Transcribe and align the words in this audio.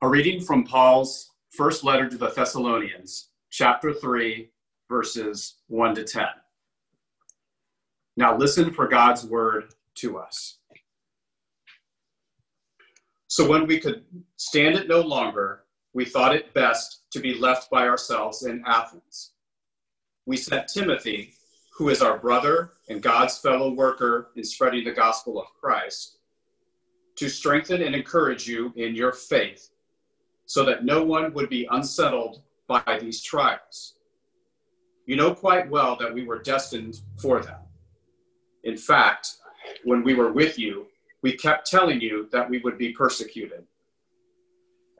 A 0.00 0.08
reading 0.08 0.40
from 0.40 0.62
Paul's 0.62 1.32
first 1.50 1.82
letter 1.82 2.08
to 2.08 2.16
the 2.16 2.30
Thessalonians, 2.30 3.30
chapter 3.50 3.92
3, 3.92 4.48
verses 4.88 5.56
1 5.66 5.96
to 5.96 6.04
10. 6.04 6.24
Now 8.16 8.36
listen 8.36 8.72
for 8.72 8.86
God's 8.86 9.24
word 9.24 9.74
to 9.96 10.18
us. 10.18 10.58
So 13.26 13.48
when 13.48 13.66
we 13.66 13.80
could 13.80 14.04
stand 14.36 14.76
it 14.76 14.86
no 14.86 15.00
longer, 15.00 15.64
we 15.94 16.04
thought 16.04 16.32
it 16.32 16.54
best 16.54 17.02
to 17.10 17.18
be 17.18 17.34
left 17.34 17.68
by 17.68 17.88
ourselves 17.88 18.44
in 18.44 18.62
Athens. 18.68 19.32
We 20.26 20.36
sent 20.36 20.68
Timothy, 20.68 21.34
who 21.76 21.88
is 21.88 22.02
our 22.02 22.18
brother 22.18 22.74
and 22.88 23.02
God's 23.02 23.36
fellow 23.38 23.72
worker 23.72 24.30
in 24.36 24.44
spreading 24.44 24.84
the 24.84 24.92
gospel 24.92 25.40
of 25.40 25.52
Christ, 25.60 26.18
to 27.16 27.28
strengthen 27.28 27.82
and 27.82 27.96
encourage 27.96 28.46
you 28.46 28.72
in 28.76 28.94
your 28.94 29.10
faith 29.10 29.70
so 30.48 30.64
that 30.64 30.82
no 30.82 31.04
one 31.04 31.32
would 31.34 31.50
be 31.50 31.68
unsettled 31.70 32.40
by 32.66 32.98
these 33.00 33.22
trials. 33.22 33.98
You 35.04 35.14
know 35.14 35.34
quite 35.34 35.70
well 35.70 35.94
that 36.00 36.12
we 36.12 36.24
were 36.24 36.38
destined 36.38 37.00
for 37.20 37.40
them. 37.42 37.60
In 38.64 38.76
fact, 38.76 39.36
when 39.84 40.02
we 40.02 40.14
were 40.14 40.32
with 40.32 40.58
you, 40.58 40.86
we 41.22 41.36
kept 41.36 41.70
telling 41.70 42.00
you 42.00 42.28
that 42.32 42.48
we 42.48 42.60
would 42.60 42.78
be 42.78 42.92
persecuted. 42.92 43.64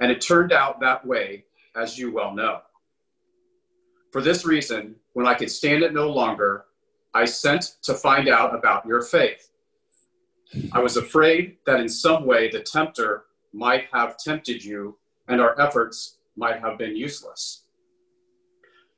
And 0.00 0.12
it 0.12 0.20
turned 0.20 0.52
out 0.52 0.80
that 0.80 1.06
way, 1.06 1.44
as 1.74 1.98
you 1.98 2.12
well 2.12 2.34
know. 2.34 2.60
For 4.12 4.20
this 4.20 4.44
reason, 4.44 4.96
when 5.14 5.26
I 5.26 5.34
could 5.34 5.50
stand 5.50 5.82
it 5.82 5.94
no 5.94 6.10
longer, 6.10 6.66
I 7.14 7.24
sent 7.24 7.76
to 7.84 7.94
find 7.94 8.28
out 8.28 8.54
about 8.54 8.84
your 8.84 9.00
faith. 9.00 9.48
I 10.72 10.80
was 10.80 10.98
afraid 10.98 11.56
that 11.64 11.80
in 11.80 11.88
some 11.88 12.26
way 12.26 12.50
the 12.50 12.60
tempter 12.60 13.24
might 13.54 13.86
have 13.92 14.18
tempted 14.18 14.62
you 14.62 14.98
and 15.28 15.40
our 15.40 15.58
efforts 15.60 16.18
might 16.36 16.60
have 16.60 16.78
been 16.78 16.96
useless. 16.96 17.64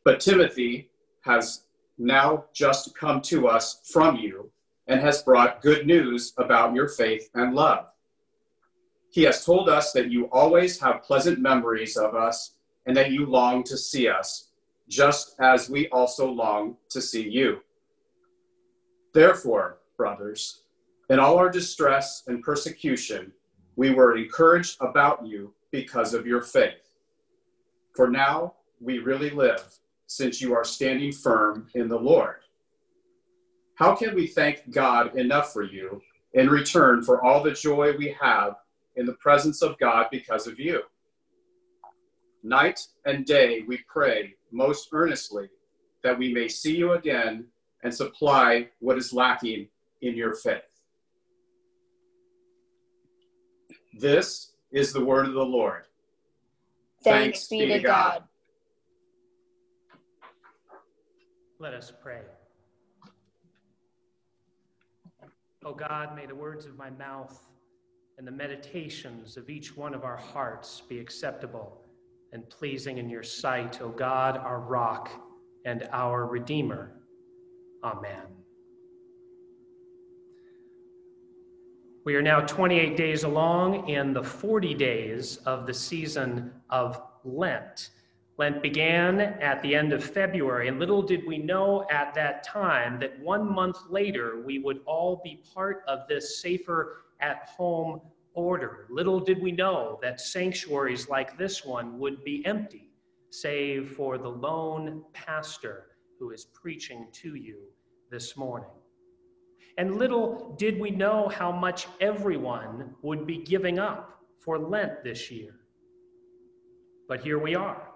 But 0.05 0.20
Timothy 0.20 0.91
has 1.22 1.64
now 1.98 2.45
just 2.55 2.97
come 2.97 3.20
to 3.22 3.48
us 3.48 3.81
from 3.92 4.17
you 4.17 4.50
and 4.87 5.00
has 5.00 5.22
brought 5.22 5.62
good 5.62 5.87
news 5.87 6.33
about 6.39 6.75
your 6.75 6.89
faith 6.89 7.28
and 7.34 7.55
love. 7.55 7.87
He 9.11 9.22
has 9.25 9.45
told 9.45 9.69
us 9.69 9.92
that 9.92 10.11
you 10.11 10.27
always 10.31 10.81
have 10.81 11.03
pleasant 11.03 11.41
memories 11.41 11.97
of 11.97 12.14
us 12.14 12.55
and 12.87 12.97
that 12.97 13.11
you 13.11 13.27
long 13.27 13.62
to 13.65 13.77
see 13.77 14.09
us, 14.09 14.50
just 14.89 15.34
as 15.41 15.69
we 15.69 15.89
also 15.89 16.31
long 16.31 16.77
to 16.89 17.03
see 17.03 17.28
you. 17.28 17.61
Therefore, 19.12 19.78
brothers, 19.97 20.62
in 21.11 21.19
all 21.19 21.37
our 21.37 21.50
distress 21.50 22.22
and 22.28 22.42
persecution, 22.42 23.33
we 23.77 23.91
were 23.92 24.17
encouraged 24.17 24.77
about 24.81 25.27
you 25.27 25.53
because 25.73 26.15
of 26.15 26.27
your 26.27 26.43
faith. 26.43 26.95
For 27.95 28.09
now 28.09 28.55
we 28.81 28.99
really 28.99 29.31
live, 29.31 29.79
since 30.07 30.41
you 30.41 30.55
are 30.55 30.65
standing 30.65 31.12
firm 31.12 31.69
in 31.75 31.89
the 31.89 31.99
Lord. 31.99 32.37
How 33.75 33.95
can 33.95 34.15
we 34.15 34.27
thank 34.27 34.71
God 34.71 35.17
enough 35.17 35.53
for 35.53 35.62
you 35.62 36.03
in 36.35 36.51
return 36.51 37.03
for 37.03 37.25
all 37.25 37.43
the 37.43 37.53
joy 37.53 37.97
we 37.97 38.15
have 38.21 38.57
in 38.97 39.07
the 39.07 39.15
presence 39.15 39.62
of 39.62 39.79
God 39.79 40.07
because 40.11 40.47
of 40.47 40.59
you? 40.59 40.83
Night 42.43 42.81
and 43.05 43.25
day 43.25 43.65
we 43.67 43.79
pray 43.89 44.34
most 44.51 44.89
earnestly 44.93 45.49
that 46.03 46.19
we 46.19 46.33
may 46.33 46.49
see 46.49 46.77
you 46.77 46.93
again 46.93 47.45
and 47.83 47.95
supply 47.95 48.69
what 48.81 48.99
is 48.99 49.12
lacking 49.12 49.69
in 50.03 50.17
your 50.17 50.34
faith. 50.34 50.62
This 53.99 54.50
is 54.73 54.93
the 54.93 55.05
word 55.05 55.27
of 55.27 55.35
the 55.35 55.45
Lord. 55.45 55.85
Thanks, 57.03 57.47
Thanks 57.47 57.49
be 57.49 57.67
to 57.67 57.79
God. 57.81 58.13
God. 58.13 58.25
Let 61.59 61.75
us 61.75 61.93
pray. 62.03 62.21
Oh 65.65 65.75
God, 65.75 66.17
may 66.17 66.25
the 66.25 66.34
words 66.34 66.65
of 66.65 66.78
my 66.78 66.89
mouth 66.91 67.47
and 68.17 68.27
the 68.27 68.33
meditations 68.33 69.37
of 69.37 69.50
each 69.50 69.77
one 69.77 69.93
of 69.93 70.05
our 70.05 70.17
hearts 70.17 70.83
be 70.89 70.99
acceptable 70.99 71.83
and 72.33 72.49
pleasing 72.49 72.99
in 72.99 73.11
your 73.11 73.23
sight, 73.23 73.81
O 73.83 73.89
God, 73.89 74.39
our 74.39 74.61
rock 74.61 75.11
and 75.67 75.89
our 75.93 76.27
Redeemer. 76.27 76.93
Amen. 77.84 78.40
We 82.03 82.15
are 82.15 82.22
now 82.22 82.41
28 82.41 82.97
days 82.97 83.25
along 83.25 83.91
in 83.91 84.15
the 84.15 84.22
40 84.22 84.72
days 84.72 85.37
of 85.44 85.66
the 85.66 85.75
season 85.75 86.50
of 86.71 86.99
Lent. 87.25 87.91
Lent 88.38 88.62
began 88.62 89.21
at 89.21 89.61
the 89.61 89.75
end 89.75 89.93
of 89.93 90.03
February, 90.03 90.69
and 90.69 90.78
little 90.78 91.03
did 91.03 91.27
we 91.27 91.37
know 91.37 91.87
at 91.91 92.15
that 92.15 92.43
time 92.43 92.99
that 93.00 93.21
one 93.21 93.55
month 93.55 93.77
later 93.91 94.41
we 94.47 94.59
would 94.61 94.81
all 94.87 95.21
be 95.22 95.43
part 95.53 95.83
of 95.87 96.09
this 96.09 96.41
safer 96.41 97.03
at 97.21 97.50
home 97.55 98.00
order. 98.32 98.87
Little 98.88 99.21
did 99.21 99.43
we 99.43 99.53
know 99.53 99.99
that 100.00 100.22
sanctuaries 100.22 101.11
like 101.11 101.37
this 101.37 101.67
one 101.67 101.99
would 101.99 102.25
be 102.25 102.43
empty, 102.47 102.88
save 103.28 103.91
for 103.91 104.17
the 104.17 104.31
lone 104.31 105.05
pastor 105.12 105.88
who 106.19 106.31
is 106.31 106.47
preaching 106.47 107.09
to 107.12 107.34
you 107.34 107.59
this 108.11 108.38
morning. 108.38 108.71
And 109.81 109.97
little 109.97 110.55
did 110.59 110.79
we 110.79 110.91
know 110.91 111.29
how 111.29 111.51
much 111.51 111.87
everyone 112.03 112.95
would 113.01 113.27
be 113.27 113.39
giving 113.39 113.79
up 113.79 114.21
for 114.39 114.59
Lent 114.59 115.03
this 115.03 115.31
year. 115.31 115.55
But 117.09 117.23
here 117.23 117.39
we 117.39 117.55
are, 117.55 117.89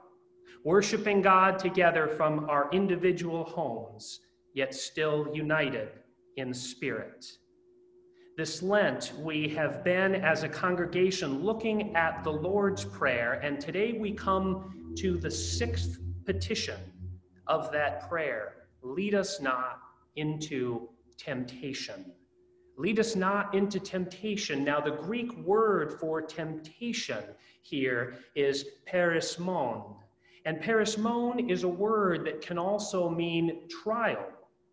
worshiping 0.64 1.20
God 1.20 1.58
together 1.58 2.08
from 2.08 2.48
our 2.48 2.70
individual 2.72 3.44
homes, 3.44 4.20
yet 4.54 4.74
still 4.74 5.28
united 5.34 5.90
in 6.38 6.54
spirit. 6.54 7.26
This 8.38 8.62
Lent, 8.62 9.12
we 9.20 9.50
have 9.50 9.84
been 9.84 10.14
as 10.14 10.42
a 10.42 10.48
congregation 10.48 11.44
looking 11.44 11.94
at 11.94 12.24
the 12.24 12.32
Lord's 12.32 12.86
Prayer, 12.86 13.34
and 13.42 13.60
today 13.60 13.92
we 13.92 14.12
come 14.12 14.94
to 14.96 15.18
the 15.18 15.30
sixth 15.30 15.98
petition 16.24 16.80
of 17.46 17.70
that 17.72 18.08
prayer 18.08 18.54
Lead 18.80 19.14
us 19.14 19.38
not 19.38 19.80
into 20.16 20.88
temptation. 21.16 22.12
Lead 22.76 22.98
us 22.98 23.14
not 23.14 23.54
into 23.54 23.78
temptation. 23.78 24.64
Now, 24.64 24.80
the 24.80 24.90
Greek 24.90 25.32
word 25.38 25.98
for 26.00 26.20
temptation 26.20 27.22
here 27.62 28.16
is 28.34 28.66
peirasmon. 28.92 29.96
And 30.44 30.60
peirasmon 30.60 31.50
is 31.50 31.62
a 31.62 31.68
word 31.68 32.26
that 32.26 32.42
can 32.42 32.58
also 32.58 33.08
mean 33.08 33.68
trial 33.68 34.26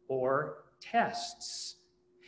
or 0.07 0.63
tests. 0.81 1.75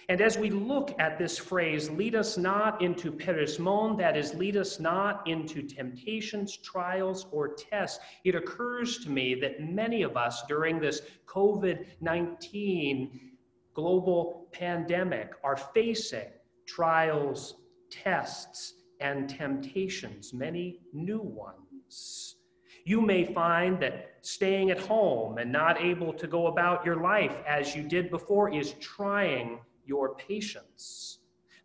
And 0.09 0.21
as 0.21 0.37
we 0.37 0.49
look 0.49 0.93
at 0.99 1.17
this 1.17 1.37
phrase, 1.37 1.89
lead 1.89 2.13
us 2.13 2.37
not 2.37 2.81
into 2.81 3.11
peirasmon, 3.11 3.97
that 3.97 4.17
is, 4.17 4.33
lead 4.33 4.57
us 4.57 4.79
not 4.79 5.25
into 5.27 5.63
temptations, 5.63 6.57
trials, 6.57 7.25
or 7.31 7.55
tests, 7.55 7.99
it 8.25 8.35
occurs 8.35 8.99
to 8.99 9.09
me 9.09 9.33
that 9.35 9.61
many 9.61 10.03
of 10.03 10.17
us 10.17 10.43
during 10.47 10.79
this 10.79 11.01
COVID 11.25 11.85
19 12.01 13.32
global 13.73 14.47
pandemic 14.51 15.31
are 15.43 15.57
facing 15.57 16.27
trials, 16.65 17.55
tests, 17.89 18.73
and 18.99 19.29
temptations, 19.29 20.33
many 20.33 20.79
new 20.93 21.21
ones. 21.21 22.37
You 22.85 23.01
may 23.01 23.33
find 23.33 23.79
that 23.81 24.17
staying 24.21 24.71
at 24.71 24.79
home 24.79 25.37
and 25.37 25.51
not 25.51 25.81
able 25.81 26.13
to 26.13 26.27
go 26.27 26.47
about 26.47 26.85
your 26.85 26.97
life 26.97 27.35
as 27.47 27.75
you 27.75 27.83
did 27.83 28.09
before 28.09 28.53
is 28.53 28.73
trying 28.79 29.59
your 29.85 30.15
patience. 30.15 31.19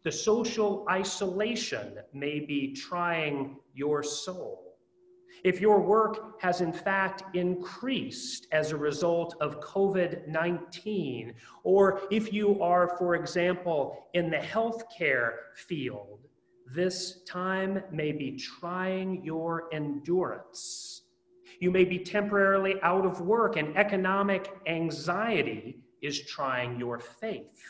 The 0.04 0.12
social 0.12 0.86
isolation 0.88 1.98
may 2.12 2.40
be 2.40 2.72
trying 2.72 3.56
your 3.75 4.02
soul. 4.02 4.68
If 5.44 5.61
your 5.61 5.81
work 5.81 6.40
has 6.40 6.61
in 6.61 6.73
fact 6.73 7.23
increased 7.35 8.46
as 8.52 8.73
a 8.73 8.76
result 8.76 9.37
of 9.40 9.61
COVID 9.61 10.26
19, 10.26 11.35
or 11.62 12.00
if 12.11 12.32
you 12.32 12.61
are, 12.62 12.96
for 12.99 13.14
example, 13.14 14.06
in 14.14 14.31
the 14.31 14.38
healthcare 14.38 15.32
field, 15.55 16.20
this 16.75 17.23
time 17.23 17.82
may 17.90 18.12
be 18.12 18.37
trying 18.37 19.25
your 19.25 19.69
endurance. 19.73 21.02
You 21.61 21.70
may 21.70 21.85
be 21.85 21.99
temporarily 21.99 22.76
out 22.82 23.06
of 23.06 23.20
work, 23.20 23.56
and 23.56 23.76
economic 23.76 24.50
anxiety 24.67 25.79
is 26.02 26.20
trying 26.26 26.79
your 26.79 26.99
faith. 26.99 27.64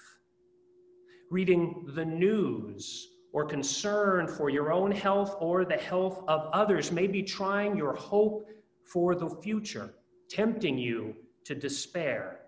Reading 1.31 1.87
the 1.95 2.05
news 2.05 3.09
or 3.33 3.45
concern 3.45 4.27
for 4.27 4.51
your 4.51 4.73
own 4.73 4.91
health 4.91 5.37
or 5.41 5.65
the 5.65 5.77
health 5.77 6.25
of 6.29 6.49
others 6.53 6.91
may 6.91 7.07
be 7.07 7.23
trying 7.23 7.77
your 7.77 7.95
hope 7.95 8.49
for 8.85 9.15
the 9.15 9.29
future, 9.29 9.95
tempting 10.29 10.79
you 10.79 11.15
to 11.45 11.55
despair. 11.55 12.41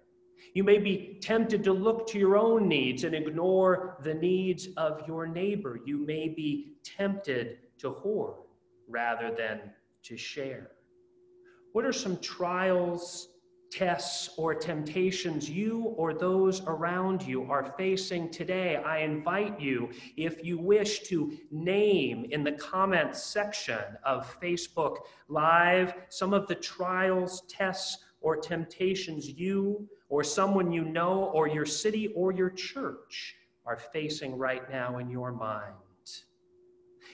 You 0.55 0.65
may 0.65 0.79
be 0.79 1.19
tempted 1.21 1.63
to 1.65 1.73
look 1.73 2.09
to 2.09 2.19
your 2.19 2.37
own 2.37 2.67
needs 2.67 3.05
and 3.05 3.15
ignore 3.15 3.99
the 4.03 4.15
needs 4.15 4.69
of 4.77 5.03
your 5.07 5.27
neighbor. 5.27 5.81
You 5.85 5.99
may 5.99 6.29
be 6.29 6.77
tempted 6.83 7.59
to 7.79 7.91
hoard 7.91 8.37
rather 8.89 9.35
than 9.35 9.61
to 10.05 10.17
share? 10.17 10.73
What 11.73 11.85
are 11.85 11.93
some 11.93 12.19
trials, 12.19 13.29
tests, 13.71 14.31
or 14.37 14.55
temptations 14.55 15.49
you 15.49 15.95
or 15.97 16.13
those 16.13 16.61
around 16.63 17.23
you 17.23 17.45
are 17.51 17.73
facing 17.77 18.31
today? 18.31 18.77
I 18.77 18.99
invite 18.99 19.61
you, 19.61 19.91
if 20.17 20.45
you 20.45 20.59
wish 20.59 21.01
to 21.01 21.37
name 21.51 22.27
in 22.31 22.43
the 22.43 22.53
comments 22.53 23.23
section 23.23 23.83
of 24.05 24.37
Facebook 24.41 24.97
Live 25.29 25.95
some 26.09 26.35
of 26.35 26.49
the 26.49 26.57
trials, 26.57 27.43
tests, 27.49 27.99
or 28.21 28.37
temptations 28.37 29.29
you 29.29 29.89
or 30.09 30.25
someone 30.25 30.73
you 30.73 30.85
know 30.85 31.31
or 31.33 31.49
your 31.49 31.65
city 31.65 32.09
or 32.15 32.33
your 32.33 32.51
church 32.51 33.37
are 33.65 33.77
facing 33.77 34.37
right 34.37 34.71
now 34.71 34.99
in 34.99 35.09
your 35.09 35.33
mind. 35.33 35.75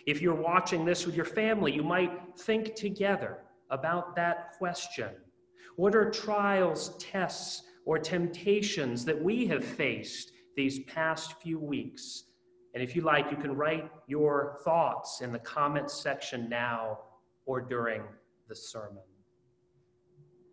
If 0.06 0.23
you're 0.23 0.35
watching 0.35 0.85
this 0.85 1.05
with 1.05 1.17
your 1.17 1.25
family, 1.25 1.73
you 1.73 1.82
might 1.82 2.38
think 2.38 2.75
together 2.75 3.38
about 3.70 4.14
that 4.17 4.53
question. 4.56 5.11
What 5.76 5.94
are 5.94 6.11
trials, 6.11 6.96
tests, 6.99 7.62
or 7.84 7.99
temptations 7.99 9.05
that 9.05 9.23
we 9.23 9.46
have 9.46 9.64
faced 9.64 10.32
these 10.56 10.81
past 10.81 11.40
few 11.40 11.58
weeks? 11.58 12.25
And 12.75 12.82
if 12.82 12.96
you 12.96 13.02
like, 13.02 13.31
you 13.31 13.37
can 13.37 13.55
write 13.55 13.90
your 14.06 14.58
thoughts 14.64 15.20
in 15.20 15.32
the 15.32 15.38
comments 15.38 15.94
section 15.94 16.49
now 16.49 16.99
or 17.44 17.61
during 17.61 18.02
the 18.49 18.56
sermon. 18.56 19.02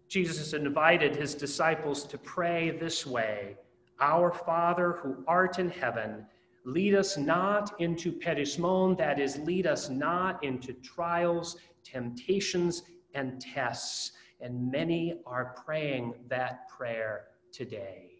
Jesus 0.09 0.53
invited 0.53 1.15
his 1.15 1.33
disciples 1.33 2.05
to 2.05 2.17
pray 2.17 2.71
this 2.71 3.05
way 3.05 3.57
Our 3.99 4.31
Father 4.31 4.99
who 5.01 5.23
art 5.27 5.57
in 5.57 5.69
heaven, 5.69 6.25
lead 6.65 6.95
us 6.95 7.17
not 7.17 7.79
into 7.79 8.11
peirasmon, 8.11 8.97
that 8.97 9.19
is, 9.19 9.37
lead 9.39 9.67
us 9.67 9.89
not 9.89 10.43
into 10.43 10.73
trials, 10.73 11.57
temptations, 11.83 12.83
and 13.15 13.41
tests. 13.41 14.11
And 14.43 14.69
many 14.69 15.21
are 15.25 15.55
praying 15.65 16.15
that 16.27 16.67
prayer 16.67 17.27
today. 17.53 18.11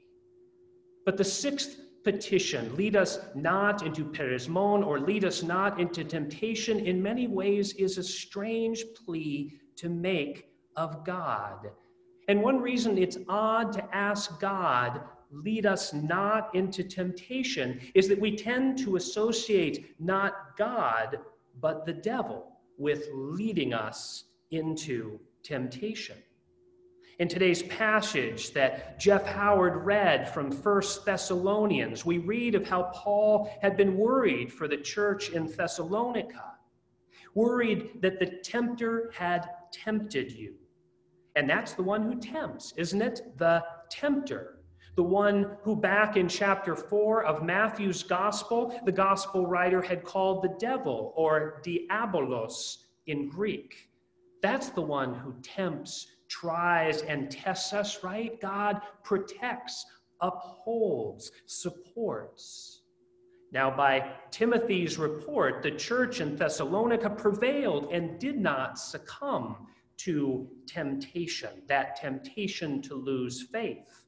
But 1.06 1.18
the 1.18 1.24
sixth 1.24 1.82
petition, 2.06 2.76
lead 2.78 2.96
us 2.96 3.20
not 3.36 3.86
into 3.86 4.06
peirasmon 4.06 4.86
or 4.86 5.00
lead 5.00 5.26
us 5.26 5.44
not 5.44 5.82
into 5.82 6.06
temptation, 6.06 6.80
in 6.80 7.04
many 7.04 7.28
ways 7.28 7.74
is 7.74 7.98
a 7.98 8.04
strange 8.04 8.86
plea 9.06 9.60
to 9.76 9.90
make 9.90 10.48
of 10.78 11.06
God. 11.06 11.72
And 12.30 12.42
one 12.42 12.62
reason 12.62 12.98
it's 12.98 13.18
odd 13.28 13.74
to 13.74 13.96
ask 13.96 14.40
God, 14.40 15.02
lead 15.30 15.66
us 15.66 15.94
not 15.94 16.56
into 16.56 16.86
temptation, 16.86 17.82
is 17.96 18.08
that 18.08 18.20
we 18.20 18.36
tend 18.36 18.78
to 18.80 18.96
associate 18.96 19.96
not 20.00 20.56
God, 20.58 21.20
but 21.60 21.86
the 21.86 21.94
devil 21.94 22.54
with 22.78 23.10
leading 23.14 23.74
us 23.74 24.26
into 24.52 25.20
temptation. 25.44 26.18
In 27.20 27.28
today's 27.28 27.62
passage 27.64 28.54
that 28.54 29.00
Jeff 29.00 29.26
Howard 29.26 29.86
read 29.86 30.34
from 30.34 30.52
First 30.52 31.06
Thessalonians, 31.06 32.06
we 32.06 32.18
read 32.18 32.56
of 32.56 32.68
how 32.68 32.92
Paul 32.94 33.52
had 33.62 33.78
been 33.78 33.98
worried 33.98 34.52
for 34.52 34.68
the 34.68 34.78
church 34.78 35.30
in 35.30 35.46
Thessalonica, 35.46 36.56
worried 37.36 38.02
that 38.02 38.20
the 38.20 38.26
tempter 38.26 39.12
had 39.14 39.48
tempted 39.72 40.32
you. 40.32 40.56
And 41.36 41.50
that's 41.50 41.74
the 41.74 41.84
one 41.84 42.04
who 42.04 42.20
tempts, 42.20 42.74
isn't 42.78 43.02
it? 43.02 43.22
The 43.38 43.64
tempter. 43.90 44.60
The 44.96 45.04
one 45.04 45.58
who, 45.64 45.76
back 45.76 46.18
in 46.18 46.28
chapter 46.28 46.76
4 46.76 47.26
of 47.26 47.44
Matthew's 47.44 48.04
gospel, 48.04 48.80
the 48.86 48.92
gospel 48.92 49.46
writer 49.46 49.82
had 49.82 50.04
called 50.04 50.44
the 50.44 50.56
devil 50.60 51.14
or 51.16 51.62
diabolos 51.66 52.78
in 53.08 53.30
Greek. 53.30 53.90
That's 54.44 54.70
the 54.70 54.82
one 54.82 55.16
who 55.16 55.34
tempts, 55.42 56.08
tries, 56.28 57.02
and 57.02 57.32
tests 57.32 57.72
us, 57.72 58.04
right? 58.04 58.40
God 58.42 58.82
protects, 59.02 59.86
upholds, 60.20 61.32
supports. 61.46 62.82
Now, 63.54 63.74
by 63.74 64.12
Timothy's 64.32 64.98
report, 64.98 65.64
the 65.64 65.72
church 65.72 66.20
in 66.20 66.36
Thessalonica 66.36 67.10
prevailed 67.12 67.94
and 67.94 68.20
did 68.20 68.38
not 68.38 68.78
succumb 68.78 69.68
to 70.00 70.50
temptation, 70.68 71.62
that 71.68 71.96
temptation 71.96 72.82
to 72.82 72.96
lose 72.96 73.44
faith. 73.44 74.04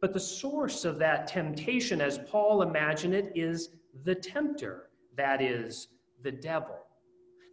But 0.00 0.12
the 0.12 0.18
source 0.18 0.84
of 0.84 0.98
that 0.98 1.28
temptation, 1.28 2.00
as 2.00 2.18
Paul 2.26 2.62
imagined 2.62 3.14
it, 3.14 3.30
is 3.36 3.68
the 4.02 4.16
tempter, 4.16 4.90
that 5.14 5.40
is, 5.40 5.88
the 6.24 6.32
devil 6.32 6.85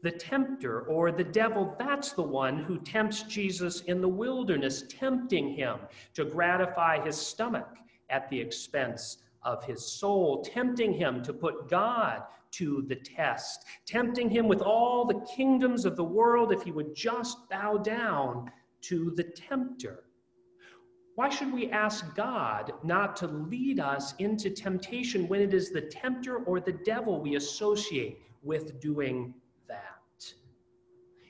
the 0.03 0.11
tempter 0.11 0.81
or 0.81 1.13
the 1.13 1.23
devil, 1.23 1.75
that's 1.79 2.11
the 2.11 2.21
one 2.21 2.59
who 2.59 2.77
tempts 2.79 3.23
Jesus 3.23 3.81
in 3.83 4.01
the 4.01 4.07
wilderness, 4.07 4.83
tempting 4.89 5.55
him 5.55 5.79
to 6.13 6.25
gratify 6.25 7.03
his 7.03 7.15
stomach 7.15 7.69
at 8.09 8.29
the 8.29 8.39
expense 8.39 9.19
of 9.43 9.63
his 9.63 9.83
soul, 9.83 10.43
tempting 10.43 10.91
him 10.91 11.23
to 11.23 11.31
put 11.31 11.69
God 11.69 12.23
to 12.51 12.83
the 12.87 12.97
test, 12.97 13.63
tempting 13.85 14.29
him 14.29 14.49
with 14.49 14.61
all 14.61 15.05
the 15.05 15.25
kingdoms 15.35 15.85
of 15.85 15.95
the 15.95 16.03
world 16.03 16.51
if 16.51 16.61
he 16.63 16.71
would 16.71 16.93
just 16.93 17.49
bow 17.49 17.77
down 17.77 18.51
to 18.81 19.13
the 19.15 19.23
tempter. 19.23 20.03
Why 21.15 21.29
should 21.29 21.53
we 21.53 21.71
ask 21.71 22.13
God 22.13 22.73
not 22.83 23.15
to 23.17 23.27
lead 23.27 23.79
us 23.79 24.15
into 24.19 24.49
temptation 24.49 25.29
when 25.29 25.39
it 25.39 25.53
is 25.53 25.69
the 25.69 25.81
tempter 25.81 26.39
or 26.39 26.59
the 26.59 26.73
devil 26.73 27.21
we 27.21 27.35
associate 27.35 28.19
with 28.41 28.81
doing 28.81 29.33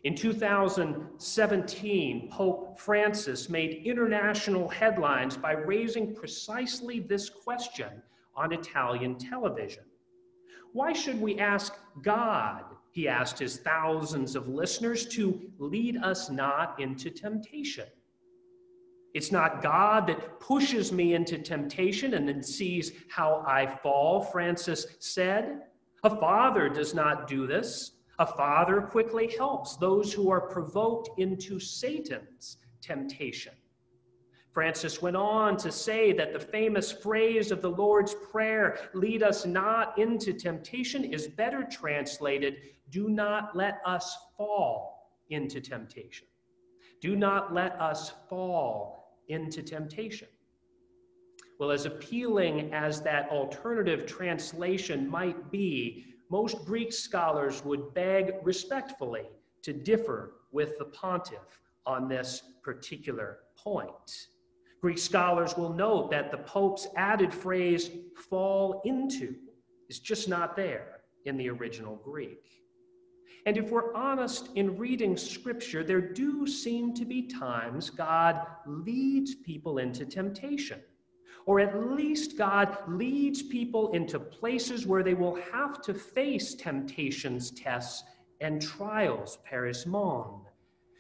in 0.04 0.16
2017, 0.16 2.30
Pope 2.30 2.78
Francis 2.78 3.50
made 3.50 3.84
international 3.86 4.68
headlines 4.68 5.38
by 5.38 5.54
raising 5.54 6.14
precisely 6.14 7.00
this 7.00 7.30
question 7.30 8.02
on 8.36 8.52
Italian 8.52 9.18
television. 9.18 9.86
Why 10.74 10.92
should 10.92 11.22
we 11.22 11.40
ask 11.40 11.78
God, 12.02 12.64
he 12.92 13.08
asked 13.08 13.40
his 13.40 13.60
thousands 13.60 14.36
of 14.36 14.50
listeners, 14.50 15.06
to 15.08 15.40
lead 15.58 15.96
us 15.98 16.30
not 16.30 16.82
into 16.82 17.10
temptation? 17.10 17.86
It's 19.14 19.32
not 19.32 19.62
God 19.62 20.06
that 20.08 20.42
pushes 20.42 20.92
me 20.92 21.14
into 21.14 21.38
temptation 21.38 22.16
and 22.16 22.28
then 22.28 22.44
sees 22.44 22.92
how 23.10 23.46
I 23.48 23.68
fall, 23.68 24.22
Francis 24.22 24.86
said. 25.00 25.62
A 26.04 26.10
father 26.10 26.68
does 26.68 26.94
not 26.94 27.26
do 27.28 27.48
this. 27.48 27.92
A 28.19 28.27
father 28.27 28.81
quickly 28.81 29.36
helps 29.38 29.75
those 29.75 30.13
who 30.13 30.30
are 30.30 30.42
provoked 30.42 31.19
into 31.19 31.59
Satan's 31.59 32.57
temptation. 32.81 33.54
Francis 34.54 35.02
went 35.02 35.18
on 35.18 35.57
to 35.57 35.71
say 35.71 36.14
that 36.14 36.31
the 36.31 36.40
famous 36.40 36.92
phrase 36.92 37.49
of 37.52 37.61
the 37.64 37.71
Lord's 37.71 38.16
Prayer, 38.31 38.78
lead 38.94 39.23
us 39.23 39.47
not 39.47 39.97
into 39.97 40.31
temptation, 40.31 41.04
is 41.04 41.28
better 41.28 41.64
translated, 41.64 42.57
do 42.92 43.09
not 43.09 43.56
let 43.56 43.81
us 43.83 44.16
fall 44.38 45.18
into 45.31 45.59
temptation. 45.59 46.28
Do 47.02 47.16
not 47.16 47.52
let 47.52 47.73
us 47.81 48.14
fall 48.30 49.18
into 49.28 49.64
temptation. 49.64 50.28
Well, 51.59 51.71
as 51.71 51.88
appealing 51.88 52.73
as 52.73 53.02
that 53.02 53.30
alternative 53.30 54.06
translation 54.06 55.09
might 55.09 55.49
be, 55.49 56.13
most 56.30 56.65
Greek 56.65 56.92
scholars 56.92 57.63
would 57.63 57.94
beg 57.94 58.33
respectfully 58.44 59.27
to 59.61 59.73
differ 59.73 60.35
with 60.51 60.77
the 60.77 60.85
pontiff 60.85 61.61
on 61.85 62.07
this 62.07 62.42
particular 62.63 63.39
point. 63.57 64.27
Greek 64.81 64.97
scholars 64.97 65.56
will 65.56 65.73
note 65.73 66.11
that 66.11 66.31
the 66.31 66.37
Pope's 66.37 66.87
added 66.95 67.33
phrase, 67.33 67.89
fall 68.30 68.81
into, 68.83 69.35
is 69.89 69.99
just 69.99 70.27
not 70.27 70.56
there 70.56 71.01
in 71.25 71.37
the 71.37 71.49
original 71.49 71.95
Greek. 71.97 72.63
And 73.45 73.57
if 73.57 73.71
we're 73.71 73.94
honest 73.94 74.49
in 74.56 74.77
reading 74.77 75.18
scripture, 75.18 75.83
there 75.83 76.01
do 76.01 76.47
seem 76.47 76.94
to 76.95 77.06
be 77.06 77.23
times 77.23 77.89
God 77.89 78.45
leads 78.65 79.35
people 79.35 79.77
into 79.77 80.06
temptation 80.06 80.81
or 81.45 81.59
at 81.59 81.92
least 81.92 82.38
God 82.38 82.78
leads 82.88 83.42
people 83.42 83.92
into 83.92 84.19
places 84.19 84.88
where 84.88 85.04
they 85.04 85.14
will 85.14 85.35
have 85.52 85.81
to 85.83 85.94
face 85.94 86.56
temptations, 86.56 87.52
tests, 87.52 88.04
and 88.42 88.62
trials, 88.62 89.40
peirasmon. 89.50 90.42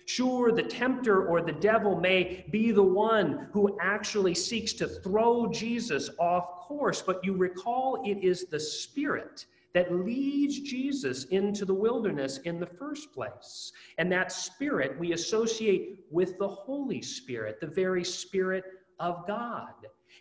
Sure, 0.05 0.51
the 0.51 0.63
tempter 0.63 1.27
or 1.27 1.41
the 1.41 1.53
devil 1.53 1.99
may 1.99 2.45
be 2.51 2.71
the 2.71 2.83
one 2.83 3.47
who 3.53 3.77
actually 3.81 4.35
seeks 4.35 4.73
to 4.73 4.87
throw 4.87 5.47
Jesus 5.47 6.09
off 6.19 6.59
course, 6.67 7.01
but 7.01 7.23
you 7.23 7.33
recall 7.33 8.03
it 8.05 8.21
is 8.21 8.45
the 8.45 8.59
Spirit 8.59 9.45
that 9.73 9.93
leads 9.93 10.59
Jesus 10.59 11.25
into 11.25 11.65
the 11.65 11.73
wilderness 11.73 12.39
in 12.39 12.59
the 12.59 12.65
first 12.65 13.13
place. 13.13 13.71
And 13.97 14.11
that 14.11 14.31
Spirit 14.31 14.99
we 14.99 15.13
associate 15.13 16.05
with 16.11 16.37
the 16.37 16.47
Holy 16.47 17.01
Spirit, 17.01 17.59
the 17.59 17.67
very 17.67 18.03
Spirit 18.03 18.65
of 18.99 19.25
God. 19.25 19.73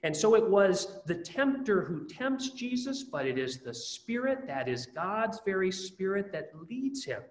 And 0.03 0.17
so 0.17 0.35
it 0.35 0.49
was 0.49 1.01
the 1.07 1.15
tempter 1.15 1.83
who 1.83 2.07
tempts 2.07 2.51
Jesus, 2.51 3.05
but 3.05 3.27
it 3.27 3.39
is 3.39 3.59
the 3.59 3.75
Spirit, 3.75 4.47
that 4.47 4.69
is 4.69 4.87
God's 4.87 5.41
very 5.45 5.71
Spirit, 5.71 6.33
that 6.33 6.51
leads 6.69 7.05
him 7.05 7.23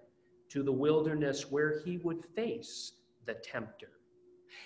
to 0.50 0.62
the 0.62 0.72
wilderness 0.72 1.50
where 1.50 1.80
he 1.84 1.98
would 1.98 2.24
face 2.34 2.92
the 3.26 3.34
tempter. 3.34 3.88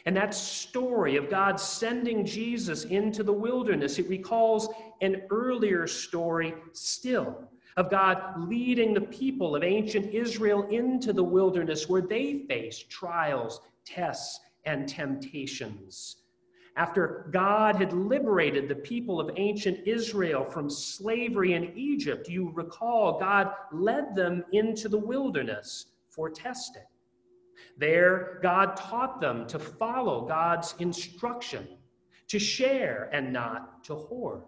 And 0.05 0.17
that 0.17 0.35
story 0.35 1.17
of 1.17 1.31
God 1.31 1.59
sending 1.59 2.25
Jesus 2.25 2.85
into 2.85 3.23
the 3.23 3.33
wilderness, 3.33 3.99
it 3.99 4.09
recalls 4.09 4.69
an 5.01 5.23
earlier 5.31 5.87
story 5.87 6.55
still 6.73 7.49
of 7.77 7.91
God 7.91 8.49
leading 8.49 8.95
the 8.95 9.01
people 9.01 9.55
of 9.55 9.63
ancient 9.63 10.13
Israel 10.15 10.63
into 10.71 11.13
the 11.13 11.23
wilderness 11.23 11.89
where 11.89 12.03
they 12.03 12.45
faced 12.49 12.89
trials, 12.89 13.61
tests, 13.85 14.41
and 14.65 14.89
temptations. 14.89 16.17
After 16.77 17.27
God 17.31 17.77
had 17.77 17.95
liberated 17.95 18.69
the 18.69 18.75
people 18.75 19.19
of 19.19 19.31
ancient 19.37 19.87
Israel 19.87 20.45
from 20.45 20.69
slavery 20.69 21.55
in 21.55 21.73
Egypt, 21.75 22.29
you 22.29 22.51
recall 22.55 23.19
God 23.19 23.51
led 23.73 24.15
them 24.15 24.45
into 24.53 24.91
the 24.91 24.99
wilderness 24.99 25.87
for 26.11 26.29
testing. 26.29 26.85
There, 27.79 28.39
God 28.43 28.77
taught 28.77 29.23
them 29.23 29.47
to 29.49 29.59
follow 29.59 30.27
God's 30.27 30.75
instruction, 30.79 31.67
to 32.29 32.39
share 32.39 33.09
and 33.11 33.33
not 33.33 33.83
to 33.85 33.95
hoard, 33.95 34.43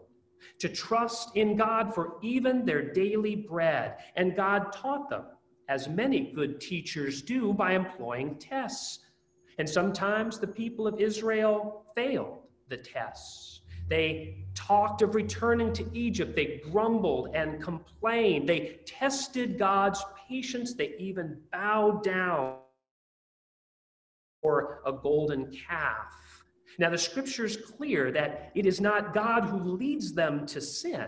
to 0.58 0.68
trust 0.68 1.34
in 1.34 1.56
God 1.56 1.94
for 1.94 2.18
even 2.22 2.66
their 2.66 2.92
daily 2.92 3.36
bread. 3.36 3.96
And 4.16 4.36
God 4.36 4.72
taught 4.72 5.08
them, 5.08 5.24
as 5.68 5.88
many 5.88 6.32
good 6.34 6.60
teachers 6.60 7.22
do, 7.22 7.54
by 7.54 7.72
employing 7.72 8.36
tests. 8.36 9.00
And 9.58 9.68
sometimes 9.68 10.38
the 10.38 10.46
people 10.46 10.86
of 10.86 11.00
Israel 11.00 11.84
failed 11.94 12.38
the 12.68 12.76
tests. 12.76 13.60
They 13.88 14.44
talked 14.54 15.02
of 15.02 15.14
returning 15.14 15.72
to 15.72 15.86
Egypt. 15.94 16.36
They 16.36 16.60
grumbled 16.70 17.34
and 17.34 17.62
complained. 17.62 18.48
They 18.48 18.80
tested 18.86 19.58
God's 19.58 20.04
patience. 20.28 20.74
They 20.74 20.94
even 20.98 21.40
bowed 21.50 22.04
down 22.04 22.56
for 24.42 24.82
a 24.86 24.92
golden 24.92 25.50
calf. 25.50 26.44
Now, 26.78 26.90
the 26.90 26.98
scripture 26.98 27.44
is 27.44 27.56
clear 27.56 28.12
that 28.12 28.52
it 28.54 28.66
is 28.66 28.80
not 28.80 29.14
God 29.14 29.44
who 29.44 29.58
leads 29.58 30.12
them 30.12 30.46
to 30.46 30.60
sin. 30.60 31.06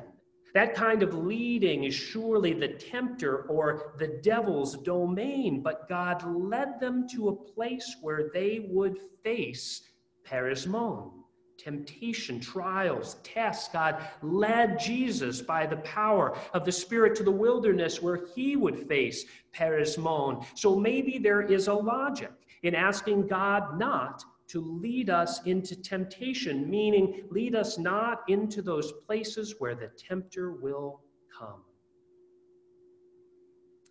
That 0.55 0.75
kind 0.75 1.03
of 1.03 1.15
leading 1.15 1.85
is 1.85 1.95
surely 1.95 2.53
the 2.53 2.69
tempter 2.69 3.43
or 3.43 3.95
the 3.99 4.09
devil's 4.23 4.77
domain, 4.79 5.63
but 5.63 5.89
God 5.89 6.25
led 6.27 6.81
them 6.81 7.09
to 7.11 7.29
a 7.29 7.37
place 7.37 7.97
where 8.01 8.31
they 8.35 8.67
would 8.69 8.99
face 9.23 9.83
peirasmon, 10.27 11.13
temptation, 11.57 12.41
trials, 12.41 13.17
tests. 13.23 13.69
God 13.73 14.03
led 14.23 14.79
Jesus 14.79 15.41
by 15.41 15.67
the 15.67 15.77
power 15.79 16.37
of 16.53 16.65
the 16.65 16.73
Spirit 16.73 17.15
to 17.17 17.23
the 17.23 17.31
wilderness 17.31 18.03
where 18.03 18.27
he 18.35 18.57
would 18.57 18.89
face 18.89 19.25
peirasmon. 19.55 20.45
So 20.55 20.75
maybe 20.77 21.19
there 21.19 21.43
is 21.43 21.69
a 21.69 21.75
logic 21.75 22.33
in 22.63 22.75
asking 22.75 23.27
God 23.27 23.79
not 23.79 24.25
to 24.51 24.61
lead 24.61 25.11
us 25.11 25.41
into 25.45 25.81
temptation, 25.81 26.69
meaning 26.69 27.23
lead 27.31 27.55
us 27.55 27.79
not 27.79 28.23
into 28.29 28.63
those 28.63 28.91
places 29.07 29.55
where 29.59 29.77
the 29.77 29.89
tempter 29.97 30.53
will 30.53 31.01
come. 31.39 31.63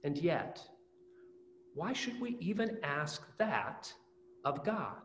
And 0.03 0.17
yet, 0.17 0.61
why 1.75 1.93
should 1.93 2.19
we 2.19 2.35
even 2.41 2.77
ask 2.83 3.25
that 3.37 3.93
of 4.43 4.65
God? 4.65 4.97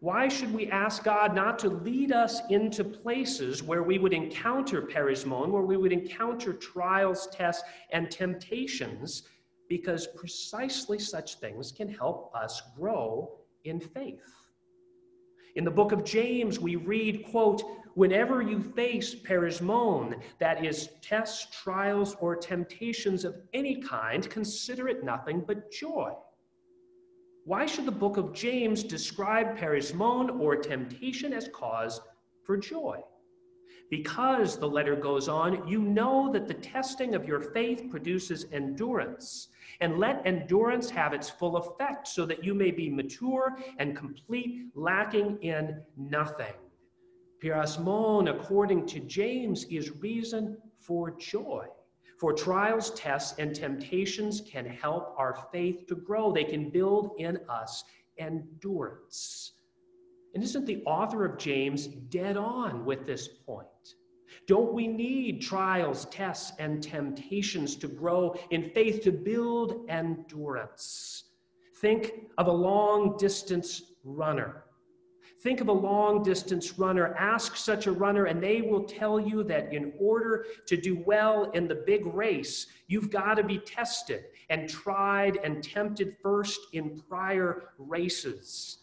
Why 0.00 0.28
should 0.28 0.52
we 0.52 0.70
ask 0.70 1.02
God 1.02 1.34
not 1.34 1.58
to 1.60 1.70
lead 1.70 2.12
us 2.12 2.40
into 2.50 2.84
places 2.84 3.62
where 3.62 3.82
we 3.82 3.98
would 3.98 4.12
encounter 4.12 4.82
peirasmon, 4.82 5.48
where 5.48 5.62
we 5.62 5.78
would 5.78 5.92
encounter 5.92 6.52
trials, 6.52 7.26
tests, 7.32 7.64
and 7.90 8.10
temptations? 8.10 9.22
Because 9.68 10.06
precisely 10.14 10.98
such 10.98 11.36
things 11.36 11.72
can 11.72 11.88
help 11.88 12.32
us 12.34 12.62
grow 12.76 13.38
in 13.64 13.80
faith. 13.80 14.20
In 15.58 15.64
the 15.64 15.70
book 15.70 15.92
of 15.92 16.02
James, 16.04 16.58
we 16.58 16.76
read, 16.76 17.26
quote, 17.30 17.62
whenever 17.94 18.40
you 18.40 18.62
face 18.62 19.14
peirasmon, 19.14 20.18
that 20.38 20.64
is, 20.64 20.88
tests, 21.02 21.46
trials, 21.62 22.16
or 22.20 22.34
temptations 22.34 23.26
of 23.26 23.34
any 23.52 23.82
kind, 23.82 24.30
consider 24.30 24.88
it 24.88 25.04
nothing 25.04 25.44
but 25.46 25.70
joy 25.70 26.14
why 27.48 27.64
should 27.64 27.86
the 27.86 27.90
book 27.90 28.18
of 28.18 28.34
James 28.34 28.84
describe 28.84 29.56
peirasmon 29.56 30.38
or 30.38 30.54
temptation 30.54 31.32
as 31.32 31.48
cause 31.48 31.98
for 32.44 32.58
joy? 32.58 33.00
Because, 33.90 34.58
the 34.58 34.68
letter 34.68 34.94
goes 34.94 35.28
on, 35.28 35.66
you 35.66 35.80
know 35.80 36.30
that 36.32 36.46
the 36.46 36.54
testing 36.54 37.14
of 37.14 37.26
your 37.26 37.40
faith 37.40 37.88
produces 37.90 38.46
endurance. 38.52 39.48
And 39.80 39.98
let 39.98 40.26
endurance 40.26 40.90
have 40.90 41.14
its 41.14 41.30
full 41.30 41.56
effect 41.56 42.08
so 42.08 42.26
that 42.26 42.44
you 42.44 42.52
may 42.54 42.70
be 42.70 42.90
mature 42.90 43.56
and 43.78 43.96
complete, 43.96 44.66
lacking 44.74 45.38
in 45.40 45.80
nothing. 45.96 46.54
Peirasmon, 47.42 48.28
according 48.28 48.86
to 48.86 49.00
James, 49.00 49.64
is 49.64 49.92
reason 50.00 50.58
for 50.80 51.12
joy. 51.12 51.66
For 52.18 52.32
trials, 52.32 52.90
tests, 52.90 53.38
and 53.38 53.54
temptations 53.54 54.40
can 54.40 54.66
help 54.66 55.14
our 55.16 55.46
faith 55.52 55.86
to 55.86 55.94
grow. 55.94 56.32
They 56.32 56.44
can 56.44 56.68
build 56.68 57.12
in 57.18 57.38
us 57.48 57.84
endurance. 58.18 59.52
And 60.38 60.44
isn't 60.44 60.66
the 60.66 60.84
author 60.84 61.24
of 61.24 61.36
James 61.36 61.88
dead 61.88 62.36
on 62.36 62.84
with 62.84 63.04
this 63.04 63.26
point? 63.26 63.66
Don't 64.46 64.72
we 64.72 64.86
need 64.86 65.42
trials, 65.42 66.04
tests, 66.12 66.52
and 66.60 66.80
temptations 66.80 67.74
to 67.74 67.88
grow 67.88 68.36
in 68.50 68.70
faith 68.70 69.02
to 69.02 69.10
build 69.10 69.84
endurance? 69.88 71.24
Think 71.80 72.12
of 72.38 72.46
a 72.46 72.52
long 72.52 73.16
distance 73.16 73.82
runner 74.04 74.62
Think 75.40 75.60
of 75.60 75.68
a 75.68 75.72
long 75.72 76.24
distance 76.24 76.80
runner. 76.80 77.14
Ask 77.14 77.54
such 77.54 77.86
a 77.86 77.92
runner, 77.92 78.24
and 78.24 78.42
they 78.42 78.60
will 78.60 78.82
tell 78.82 79.20
you 79.20 79.44
that 79.44 79.72
in 79.72 79.92
order 80.00 80.46
to 80.66 80.76
do 80.76 81.00
well 81.06 81.52
in 81.52 81.68
the 81.68 81.76
big 81.76 82.06
race, 82.06 82.66
you've 82.88 83.10
got 83.10 83.34
to 83.34 83.44
be 83.44 83.58
tested 83.58 84.24
and 84.50 84.68
tried 84.68 85.36
and 85.44 85.62
tempted 85.62 86.16
first 86.20 86.58
in 86.72 87.00
prior 87.08 87.70
races. 87.78 88.78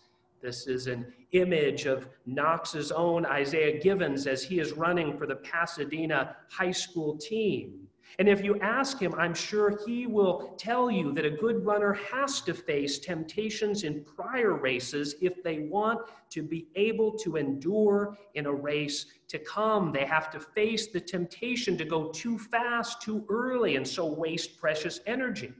This 0.45 0.67
is 0.67 0.85
an 0.85 1.11
image 1.31 1.87
of 1.87 2.07
Knox's 2.27 2.91
own 2.91 3.25
Isaiah 3.25 3.79
Givens 3.81 4.27
as 4.27 4.43
he 4.43 4.59
is 4.59 4.73
running 4.73 5.17
for 5.17 5.25
the 5.25 5.37
Pasadena 5.37 6.35
high 6.51 6.69
school 6.69 7.17
team. 7.17 7.87
And 8.19 8.29
if 8.29 8.43
you 8.43 8.59
ask 8.59 8.99
him, 8.99 9.15
I'm 9.17 9.33
sure 9.33 9.79
he 9.87 10.05
will 10.05 10.53
tell 10.59 10.91
you 10.91 11.13
that 11.13 11.25
a 11.25 11.31
good 11.31 11.65
runner 11.65 11.93
has 11.93 12.41
to 12.41 12.53
face 12.53 12.99
temptations 12.99 13.83
in 13.83 14.05
prior 14.05 14.53
races 14.53 15.15
if 15.19 15.41
they 15.41 15.61
want 15.61 16.01
to 16.29 16.43
be 16.43 16.67
able 16.75 17.17
to 17.17 17.37
endure 17.37 18.15
in 18.35 18.45
a 18.45 18.53
race 18.53 19.07
to 19.29 19.39
come. 19.39 19.91
They 19.91 20.05
have 20.05 20.29
to 20.29 20.39
face 20.39 20.91
the 20.91 21.01
temptation 21.01 21.75
to 21.79 21.85
go 21.85 22.11
too 22.11 22.37
fast, 22.37 23.01
too 23.01 23.25
early, 23.29 23.77
and 23.77 23.87
so 23.87 24.05
waste 24.05 24.59
precious 24.59 24.99
energy, 25.07 25.51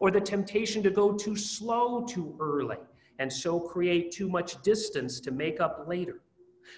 or 0.00 0.10
the 0.10 0.20
temptation 0.20 0.82
to 0.82 0.90
go 0.90 1.12
too 1.12 1.36
slow, 1.36 2.04
too 2.04 2.36
early, 2.40 2.78
and 3.18 3.32
so 3.32 3.60
create 3.60 4.10
too 4.10 4.28
much 4.28 4.60
distance 4.62 5.20
to 5.20 5.30
make 5.30 5.60
up 5.60 5.84
later. 5.86 6.20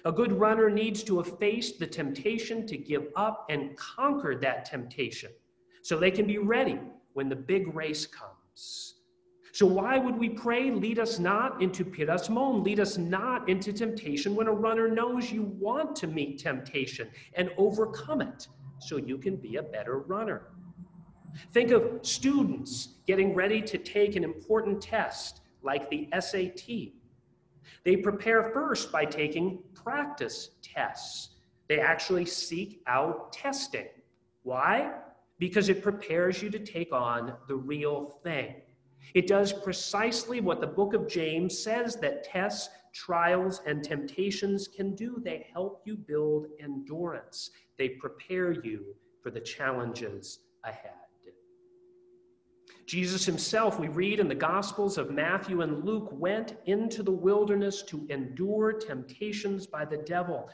A 0.03 0.11
good 0.11 0.31
runner 0.31 0.69
needs 0.69 1.03
to 1.03 1.17
have 1.17 1.39
faced 1.39 1.79
the 1.79 1.87
temptation 1.87 2.67
to 2.67 2.77
give 2.77 3.07
up 3.15 3.45
and 3.49 3.75
conquered 3.77 4.41
that 4.41 4.65
temptation 4.65 5.31
so 5.81 5.97
they 5.97 6.11
can 6.11 6.25
be 6.25 6.37
ready 6.37 6.79
when 7.13 7.29
the 7.29 7.35
big 7.35 7.73
race 7.73 8.05
comes. 8.05 8.95
So, 9.53 9.65
why 9.65 9.97
would 9.97 10.17
we 10.17 10.27
pray, 10.27 10.69
lead 10.69 10.99
us 10.99 11.17
not 11.17 11.61
into 11.61 11.85
peirasmon, 11.85 12.61
lead 12.61 12.81
us 12.81 12.97
not 12.97 13.47
into 13.47 13.71
temptation 13.71 14.35
when 14.35 14.47
a 14.47 14.51
runner 14.51 14.89
knows 14.89 15.31
you 15.31 15.43
want 15.43 15.95
to 15.97 16.07
meet 16.07 16.39
temptation 16.39 17.07
and 17.35 17.49
overcome 17.57 18.21
it 18.21 18.49
so 18.79 18.97
you 18.97 19.17
can 19.17 19.37
be 19.37 19.55
a 19.55 19.63
better 19.63 19.99
runner? 19.99 20.47
Think 21.53 21.71
of 21.71 21.99
students 22.01 22.95
getting 23.07 23.33
ready 23.33 23.61
to 23.61 23.77
take 23.77 24.17
an 24.17 24.25
important 24.25 24.81
test 24.81 25.39
like 25.65 25.89
the 25.89 26.07
SAT 26.19 26.93
they 27.83 27.95
prepare 27.95 28.51
first 28.51 28.91
by 28.91 29.05
taking 29.05 29.59
practice 29.73 30.51
tests. 30.61 31.29
They 31.67 31.79
actually 31.79 32.25
seek 32.25 32.81
out 32.87 33.33
testing. 33.33 33.87
Why? 34.43 34.91
Because 35.39 35.69
it 35.69 35.83
prepares 35.83 36.41
you 36.41 36.49
to 36.49 36.59
take 36.59 36.93
on 36.93 37.33
the 37.47 37.55
real 37.55 38.19
thing. 38.23 38.55
It 39.13 39.27
does 39.27 39.53
precisely 39.53 40.41
what 40.41 40.61
the 40.61 40.67
book 40.67 40.93
of 40.93 41.07
James 41.07 41.57
says 41.57 41.95
that 41.97 42.23
tests, 42.23 42.69
trials, 42.93 43.61
and 43.65 43.83
temptations 43.83 44.67
can 44.67 44.95
do. 44.95 45.21
They 45.23 45.47
help 45.53 45.81
you 45.85 45.95
build 45.95 46.47
endurance, 46.59 47.51
they 47.77 47.89
prepare 47.89 48.51
you 48.51 48.95
for 49.21 49.29
the 49.31 49.41
challenges 49.41 50.39
ahead. 50.63 51.04
Jesus 52.85 53.25
himself, 53.25 53.79
we 53.79 53.87
read 53.87 54.19
in 54.19 54.27
the 54.27 54.35
Gospels 54.35 54.97
of 54.97 55.09
Matthew 55.09 55.61
and 55.61 55.83
Luke, 55.83 56.09
went 56.11 56.55
into 56.65 57.01
the 57.01 57.11
wilderness 57.11 57.81
to 57.83 58.05
endure 58.09 58.73
temptations 58.73 59.65
by 59.65 59.85
the 59.85 59.97
devil. 59.97 60.49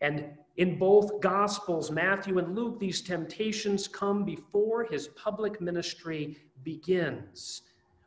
And 0.00 0.24
in 0.56 0.78
both 0.78 1.20
Gospels, 1.20 1.90
Matthew 1.90 2.38
and 2.38 2.56
Luke, 2.56 2.80
these 2.80 3.02
temptations 3.02 3.86
come 3.86 4.24
before 4.24 4.84
his 4.84 5.08
public 5.08 5.60
ministry 5.60 6.36
begins. 6.64 7.62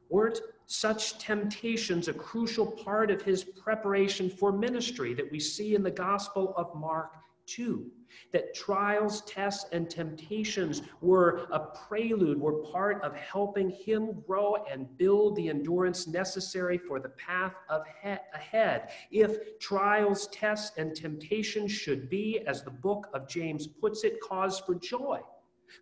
Weren't 0.09 0.41
such 0.65 1.17
temptations 1.17 2.07
a 2.07 2.13
crucial 2.13 2.65
part 2.65 3.09
of 3.09 3.21
his 3.21 3.43
preparation 3.43 4.29
for 4.29 4.51
ministry 4.51 5.13
that 5.13 5.31
we 5.31 5.39
see 5.39 5.73
in 5.73 5.83
the 5.83 5.91
Gospel 5.91 6.53
of 6.57 6.75
Mark 6.75 7.13
2? 7.55 7.89
That 8.33 8.53
trials, 8.53 9.21
tests, 9.21 9.65
and 9.71 9.89
temptations 9.89 10.81
were 11.01 11.47
a 11.51 11.59
prelude, 11.59 12.39
were 12.39 12.63
part 12.63 13.03
of 13.03 13.15
helping 13.15 13.69
him 13.69 14.21
grow 14.25 14.55
and 14.69 14.97
build 14.97 15.35
the 15.35 15.49
endurance 15.49 16.07
necessary 16.07 16.77
for 16.77 16.99
the 16.99 17.09
path 17.09 17.53
of 17.69 17.83
he- 18.01 18.15
ahead. 18.33 18.89
If 19.11 19.59
trials, 19.59 20.27
tests, 20.27 20.77
and 20.77 20.95
temptations 20.95 21.71
should 21.71 22.09
be, 22.09 22.39
as 22.47 22.63
the 22.63 22.71
book 22.71 23.07
of 23.13 23.27
James 23.27 23.67
puts 23.67 24.03
it, 24.03 24.19
cause 24.21 24.59
for 24.59 24.75
joy, 24.75 25.19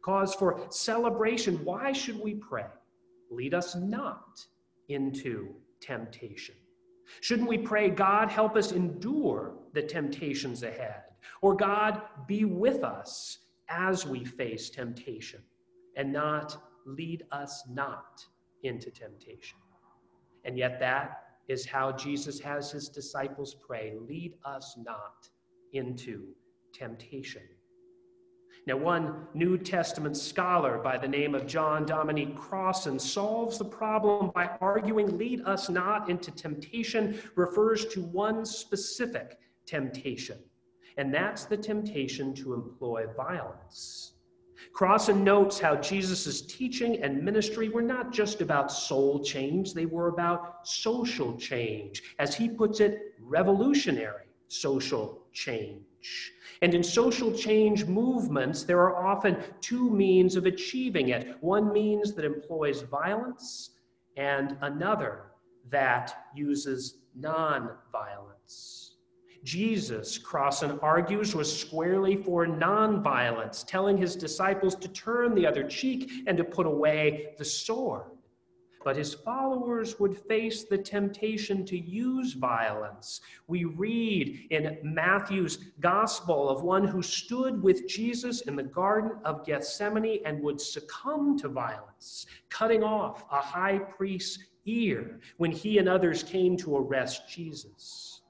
cause 0.01 0.33
for 0.33 0.65
celebration, 0.69 1.63
why 1.63 1.91
should 1.91 2.19
we 2.19 2.36
pray? 2.36 2.65
Lead 3.29 3.53
us 3.53 3.75
not 3.75 4.45
into 4.89 5.55
temptation. 5.79 6.55
Shouldn't 7.21 7.47
we 7.47 7.57
pray, 7.57 7.89
God, 7.89 8.29
help 8.29 8.55
us 8.55 8.71
endure 8.71 9.53
the 9.74 9.81
temptations 9.81 10.63
ahead? 10.63 11.03
Or, 11.41 11.55
God, 11.55 12.01
be 12.27 12.45
with 12.45 12.83
us 12.83 13.39
as 13.69 14.05
we 14.05 14.24
face 14.24 14.69
temptation 14.69 15.41
and 15.95 16.13
not 16.13 16.57
lead 16.86 17.24
us 17.31 17.63
not 17.69 18.25
into 18.63 18.89
temptation. 18.91 19.57
And 20.45 20.57
yet, 20.57 20.79
that 20.79 21.24
is 21.47 21.65
how 21.65 21.91
Jesus 21.91 22.39
has 22.39 22.71
his 22.71 22.89
disciples 22.89 23.55
pray 23.55 23.93
lead 24.07 24.33
us 24.45 24.75
not 24.77 25.29
into 25.74 26.27
temptation. 26.74 27.41
Now, 28.65 28.75
one 28.75 29.27
New 29.33 29.57
Testament 29.57 30.17
scholar 30.17 30.77
by 30.79 30.97
the 30.97 31.07
name 31.07 31.36
of 31.36 31.47
John 31.47 31.86
Dominic 31.86 32.36
Crossan 32.36 33.00
solves 33.00 33.57
the 33.57 33.65
problem 33.65 34.31
by 34.36 34.50
arguing, 34.59 35.17
lead 35.17 35.41
us 35.45 35.69
not 35.69 36.09
into 36.09 36.31
temptation, 36.31 37.17
refers 37.36 37.86
to 37.88 38.01
one 38.01 38.45
specific 38.45 39.39
temptation, 39.65 40.38
and 40.98 41.13
that's 41.13 41.46
the 41.46 41.58
temptation 41.58 42.34
to 42.34 42.54
employ 42.54 43.06
violence. 43.16 44.13
Crossan 44.74 45.24
notes 45.24 45.60
how 45.60 45.75
Jesus' 45.75 46.42
teaching 46.42 47.01
and 47.01 47.24
ministry 47.24 47.70
were 47.70 47.82
not 47.82 48.12
just 48.12 48.42
about 48.42 48.72
soul 48.72 49.24
change, 49.24 49.74
they 49.74 49.86
were 49.86 50.08
about 50.08 50.68
social 50.68 51.38
change. 51.38 52.04
As 52.20 52.36
he 52.36 52.50
puts 52.50 52.80
it, 52.80 53.13
revolutionary 53.20 54.25
social 54.48 55.25
change. 55.34 55.84
And 56.62 56.74
in 56.74 56.84
social 56.84 57.32
change 57.32 57.86
movements, 57.86 58.63
there 58.63 58.80
are 58.80 59.06
often 59.06 59.38
two 59.62 59.89
means 59.89 60.36
of 60.36 60.46
achieving 60.46 61.10
it 61.10 61.38
one 61.42 61.72
means 61.72 62.13
that 62.13 62.25
employs 62.25 62.82
violence, 62.82 63.72
and 64.16 64.58
another 64.62 65.32
that 65.70 66.25
uses 66.36 66.98
non 67.16 67.72
violence. 67.92 68.87
Jesus, 69.48 70.18
Crossan 70.18 70.77
argues, 70.82 71.34
was 71.34 71.62
squarely 71.62 72.18
for 72.18 72.46
non-violence, 72.46 73.63
telling 73.63 73.98
his 73.98 74.18
disciples 74.18 74.75
to 74.75 74.89
turn 74.89 75.34
the 75.34 75.48
other 75.48 75.63
cheek 75.63 76.12
and 76.27 76.38
to 76.38 76.44
put 76.44 76.66
away 76.66 77.34
the 77.38 77.46
sword 77.46 78.12
but 78.88 78.96
his 78.96 79.13
followers 79.13 80.00
would 80.00 80.18
face 80.18 80.63
the 80.63 80.77
temptation 80.77 81.66
to 81.66 81.77
use 81.77 82.36
violence. 82.36 83.20
We 83.48 83.66
read 83.66 84.48
in 84.50 84.77
Matthew's 84.82 85.58
gospel 85.82 86.50
of 86.50 86.63
one 86.63 86.88
who 86.88 87.01
stood 87.01 87.62
with 87.62 87.86
Jesus 87.86 88.44
in 88.44 88.56
the 88.56 88.63
Garden 88.63 89.20
of 89.25 89.46
Gethsemane 89.46 90.22
and 90.24 90.42
would 90.42 90.62
succumb 90.62 91.38
to 91.39 91.50
violence, 91.50 92.27
cutting 92.50 92.82
off 92.82 93.25
a 93.30 93.42
high 93.42 93.80
priest's 93.80 94.42
ear 94.66 95.20
when 95.36 95.51
he 95.51 95.80
and 95.80 95.89
others 95.89 96.24
came 96.24 96.56
to 96.56 96.77
arrest 96.77 97.27
Jesus. 97.27 98.21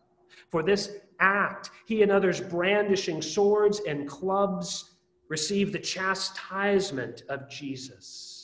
For 0.49 0.63
this 0.63 0.89
act, 1.19 1.71
he 1.85 2.03
and 2.03 2.11
others 2.11 2.41
brandishing 2.41 3.21
swords 3.21 3.81
and 3.87 4.07
clubs 4.07 4.95
receive 5.29 5.71
the 5.71 5.79
chastisement 5.79 7.23
of 7.29 7.49
Jesus 7.49 8.37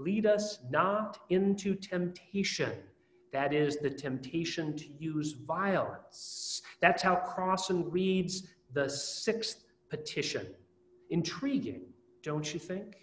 lead 0.00 0.26
us 0.26 0.58
not 0.70 1.18
into 1.28 1.74
temptation. 1.74 2.72
That 3.32 3.52
is 3.52 3.76
the 3.76 3.90
temptation 3.90 4.74
to 4.76 4.86
use 4.98 5.32
violence. 5.32 6.62
That's 6.80 7.02
how 7.02 7.16
Crossan 7.16 7.88
reads 7.90 8.48
the 8.72 8.88
sixth 8.88 9.64
petition. 9.90 10.46
Intriguing, 11.10 11.82
don't 12.22 12.52
you 12.52 12.58
think? 12.58 12.96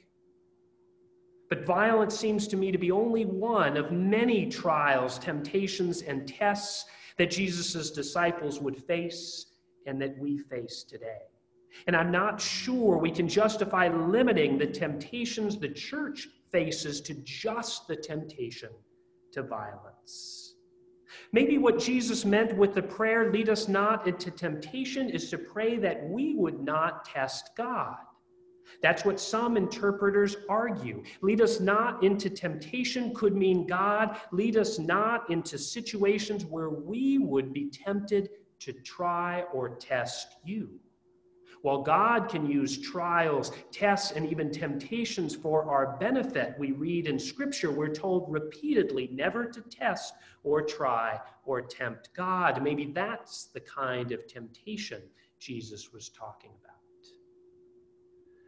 But 1.49 1.65
violence 1.65 2.17
seems 2.17 2.47
to 2.49 2.57
me 2.57 2.71
to 2.71 2.77
be 2.77 2.91
only 2.91 3.25
one 3.25 3.77
of 3.77 3.91
many 3.91 4.47
trials, 4.47 5.17
temptations, 5.19 6.01
and 6.01 6.27
tests 6.27 6.85
that 7.17 7.31
Jesus' 7.31 7.91
disciples 7.91 8.59
would 8.59 8.77
face 8.77 9.47
and 9.85 10.01
that 10.01 10.17
we 10.17 10.37
face 10.37 10.83
today. 10.83 11.21
And 11.85 11.95
I'm 11.95 12.11
not 12.11 12.41
sure 12.41 12.97
we 12.97 13.11
can 13.11 13.27
justify 13.27 13.87
limiting 13.87 14.57
the 14.57 14.67
temptations 14.67 15.57
the 15.57 15.69
church 15.69 16.27
faces 16.51 17.01
to 17.01 17.13
just 17.23 17.87
the 17.87 17.95
temptation 17.95 18.69
to 19.33 19.43
violence. 19.43 20.55
Maybe 21.31 21.57
what 21.57 21.79
Jesus 21.79 22.25
meant 22.25 22.55
with 22.55 22.73
the 22.73 22.81
prayer, 22.81 23.31
lead 23.31 23.49
us 23.49 23.67
not 23.67 24.07
into 24.07 24.31
temptation, 24.31 25.09
is 25.09 25.29
to 25.29 25.37
pray 25.37 25.77
that 25.77 26.07
we 26.09 26.35
would 26.35 26.59
not 26.59 27.05
test 27.05 27.51
God. 27.55 27.97
That's 28.81 29.05
what 29.05 29.19
some 29.19 29.57
interpreters 29.57 30.37
argue. 30.49 31.03
Lead 31.21 31.41
us 31.41 31.59
not 31.59 32.03
into 32.03 32.29
temptation 32.29 33.13
could 33.13 33.35
mean 33.35 33.65
God. 33.65 34.17
Lead 34.31 34.57
us 34.57 34.79
not 34.79 35.29
into 35.29 35.57
situations 35.57 36.45
where 36.45 36.69
we 36.69 37.17
would 37.17 37.53
be 37.53 37.69
tempted 37.69 38.29
to 38.59 38.73
try 38.73 39.43
or 39.53 39.69
test 39.75 40.37
you. 40.43 40.79
While 41.63 41.81
God 41.81 42.29
can 42.29 42.45
use 42.45 42.77
trials, 42.77 43.51
tests, 43.71 44.11
and 44.11 44.29
even 44.31 44.51
temptations 44.51 45.35
for 45.35 45.69
our 45.69 45.97
benefit, 45.97 46.55
we 46.57 46.71
read 46.71 47.07
in 47.07 47.17
Scripture, 47.17 47.71
we're 47.71 47.93
told 47.93 48.31
repeatedly 48.31 49.09
never 49.11 49.45
to 49.45 49.61
test 49.61 50.13
or 50.43 50.61
try 50.61 51.19
or 51.45 51.61
tempt 51.61 52.09
God. 52.15 52.61
Maybe 52.61 52.91
that's 52.93 53.45
the 53.45 53.59
kind 53.59 54.11
of 54.11 54.27
temptation 54.27 55.01
Jesus 55.39 55.91
was 55.91 56.09
talking 56.09 56.51
about. 56.63 56.66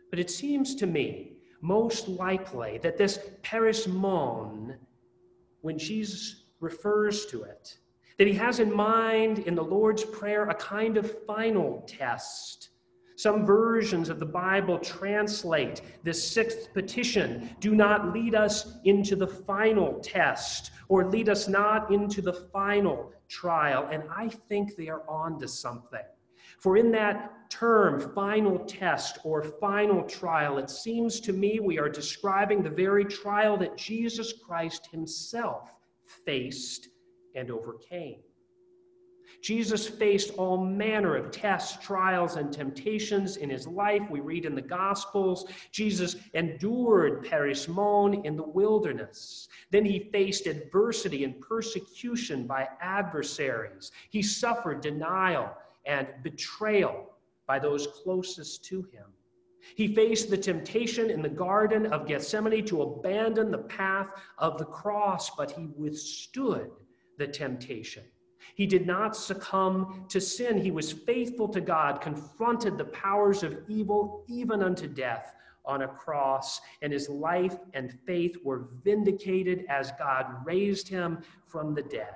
But 0.10 0.19
it 0.19 0.30
seems 0.30 0.76
to 0.76 0.88
me 0.88 1.38
most 1.62 2.08
likely 2.08 2.80
that 2.80 2.98
this 2.98 3.19
peirasmon, 3.43 4.76
when 5.62 5.78
Jesus 5.78 6.45
refers 6.60 7.26
to 7.28 7.43
it, 7.43 7.78
that 8.17 8.28
he 8.28 8.34
has 8.34 8.60
in 8.60 8.74
mind 8.74 9.39
in 9.39 9.56
the 9.56 9.63
Lord's 9.63 10.04
Prayer 10.04 10.50
a 10.50 10.56
kind 10.56 10.98
of 10.98 11.26
final 11.26 11.84
test 11.88 12.69
some 13.19 13.45
versions 13.45 14.08
of 14.08 14.17
the 14.17 14.26
Bible 14.26 14.80
translate 14.80 15.82
this 16.06 16.26
sixth 16.26 16.74
petition 16.74 17.54
do 17.60 17.76
not 17.76 18.13
lead 18.13 18.34
us 18.34 18.78
into 18.86 19.17
the 19.17 19.28
final 19.28 20.00
test 20.00 20.72
or 20.88 21.06
lead 21.10 21.28
us 21.28 21.50
not 21.50 21.91
into 21.91 22.22
the 22.22 22.32
final 22.32 23.12
trial. 23.28 23.89
And 23.91 24.04
I 24.10 24.30
think 24.30 24.78
they 24.78 24.88
are 24.88 25.04
on 25.10 25.38
to 25.41 25.50
something. 25.50 26.00
For 26.60 26.78
in 26.78 26.91
that 26.91 27.50
term, 27.50 28.13
final 28.13 28.60
test 28.60 29.19
or 29.24 29.43
final 29.43 30.04
trial, 30.04 30.58
it 30.58 30.69
seems 30.69 31.19
to 31.22 31.34
me 31.34 31.60
we 31.60 31.80
are 31.80 31.89
describing 31.89 32.62
the 32.62 32.69
very 32.69 33.06
trial 33.06 33.58
that 33.58 33.78
Jesus 33.78 34.34
Christ 34.34 34.89
himself 34.91 35.74
faced 36.26 36.89
and 37.36 37.50
overcame. 37.50 38.19
Jesus 39.41 39.88
faced 39.88 40.32
all 40.38 40.58
manner 40.58 41.15
of 41.15 41.32
tests, 41.32 41.78
trials, 41.86 42.36
and 42.36 42.52
temptations 42.52 43.38
in 43.38 43.50
his 43.50 43.67
life. 43.67 44.02
We 44.10 44.19
read 44.19 44.43
in 44.43 44.54
the 44.54 44.62
Gospels, 44.62 45.45
Jesus 45.72 46.17
endured 46.34 47.26
peirasmon 47.26 48.26
in 48.26 48.36
the 48.36 48.43
wilderness. 48.43 49.48
Then 49.72 49.86
he 49.86 50.10
faced 50.12 50.45
adversity 50.45 51.24
and 51.24 51.39
persecution 51.39 52.48
by 52.48 52.67
adversaries. 52.82 53.91
He 54.10 54.22
suffered 54.22 54.82
denial 54.82 55.56
and 55.85 56.07
betrayal 56.23 57.13
by 57.47 57.59
those 57.59 57.87
closest 58.03 58.65
to 58.65 58.83
him. 58.83 59.05
He 59.75 59.93
faced 59.93 60.29
the 60.29 60.37
temptation 60.37 61.09
in 61.09 61.21
the 61.21 61.29
Garden 61.29 61.87
of 61.87 62.07
Gethsemane 62.07 62.65
to 62.65 62.81
abandon 62.81 63.51
the 63.51 63.57
path 63.59 64.07
of 64.37 64.57
the 64.57 64.65
cross, 64.65 65.31
but 65.35 65.51
he 65.51 65.67
withstood 65.75 66.71
the 67.17 67.27
temptation 67.27 68.03
he 68.55 68.65
did 68.65 68.85
not 68.85 69.15
succumb 69.15 70.05
to 70.09 70.19
sin. 70.19 70.57
He 70.57 70.71
was 70.71 70.91
faithful 70.91 71.47
to 71.49 71.61
God, 71.61 72.01
confronted 72.01 72.77
the 72.77 72.85
powers 72.85 73.43
of 73.43 73.57
evil 73.67 74.25
even 74.27 74.63
unto 74.63 74.87
death 74.87 75.33
on 75.65 75.83
a 75.83 75.87
cross, 75.87 76.59
and 76.81 76.91
his 76.91 77.09
life 77.09 77.55
and 77.73 77.97
faith 78.05 78.35
were 78.43 78.69
vindicated 78.83 79.65
as 79.69 79.91
God 79.99 80.25
raised 80.45 80.87
him 80.87 81.19
from 81.47 81.73
the 81.73 81.83
dead. 81.83 82.15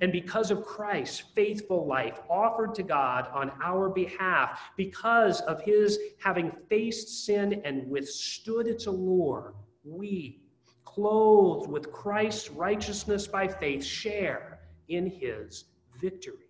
And 0.00 0.12
because 0.12 0.50
of 0.50 0.64
Christ's 0.64 1.20
faithful 1.34 1.86
life 1.86 2.20
offered 2.28 2.74
to 2.76 2.82
God 2.82 3.28
on 3.32 3.52
our 3.62 3.88
behalf, 3.88 4.60
because 4.76 5.40
of 5.42 5.62
his 5.62 5.98
having 6.18 6.52
faced 6.68 7.24
sin 7.24 7.62
and 7.64 7.88
withstood 7.88 8.66
its 8.66 8.86
allure, 8.86 9.54
we 9.84 10.40
clothed 10.84 11.70
with 11.70 11.92
Christ's 11.92 12.50
righteousness 12.50 13.26
by 13.26 13.48
faith, 13.48 13.84
share 13.84 14.60
in 14.88 15.06
his 15.06 15.64
victory. 16.00 16.43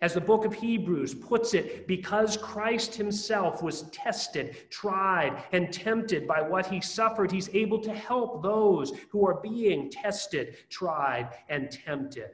As 0.00 0.14
the 0.14 0.20
book 0.20 0.44
of 0.44 0.54
Hebrews 0.54 1.14
puts 1.14 1.54
it, 1.54 1.86
because 1.86 2.36
Christ 2.36 2.94
himself 2.94 3.62
was 3.62 3.82
tested, 3.90 4.70
tried, 4.70 5.42
and 5.52 5.72
tempted 5.72 6.26
by 6.26 6.40
what 6.40 6.66
he 6.66 6.80
suffered, 6.80 7.32
he's 7.32 7.48
able 7.54 7.80
to 7.80 7.92
help 7.92 8.42
those 8.42 8.92
who 9.10 9.26
are 9.26 9.40
being 9.40 9.90
tested, 9.90 10.56
tried, 10.70 11.30
and 11.48 11.70
tempted. 11.70 12.30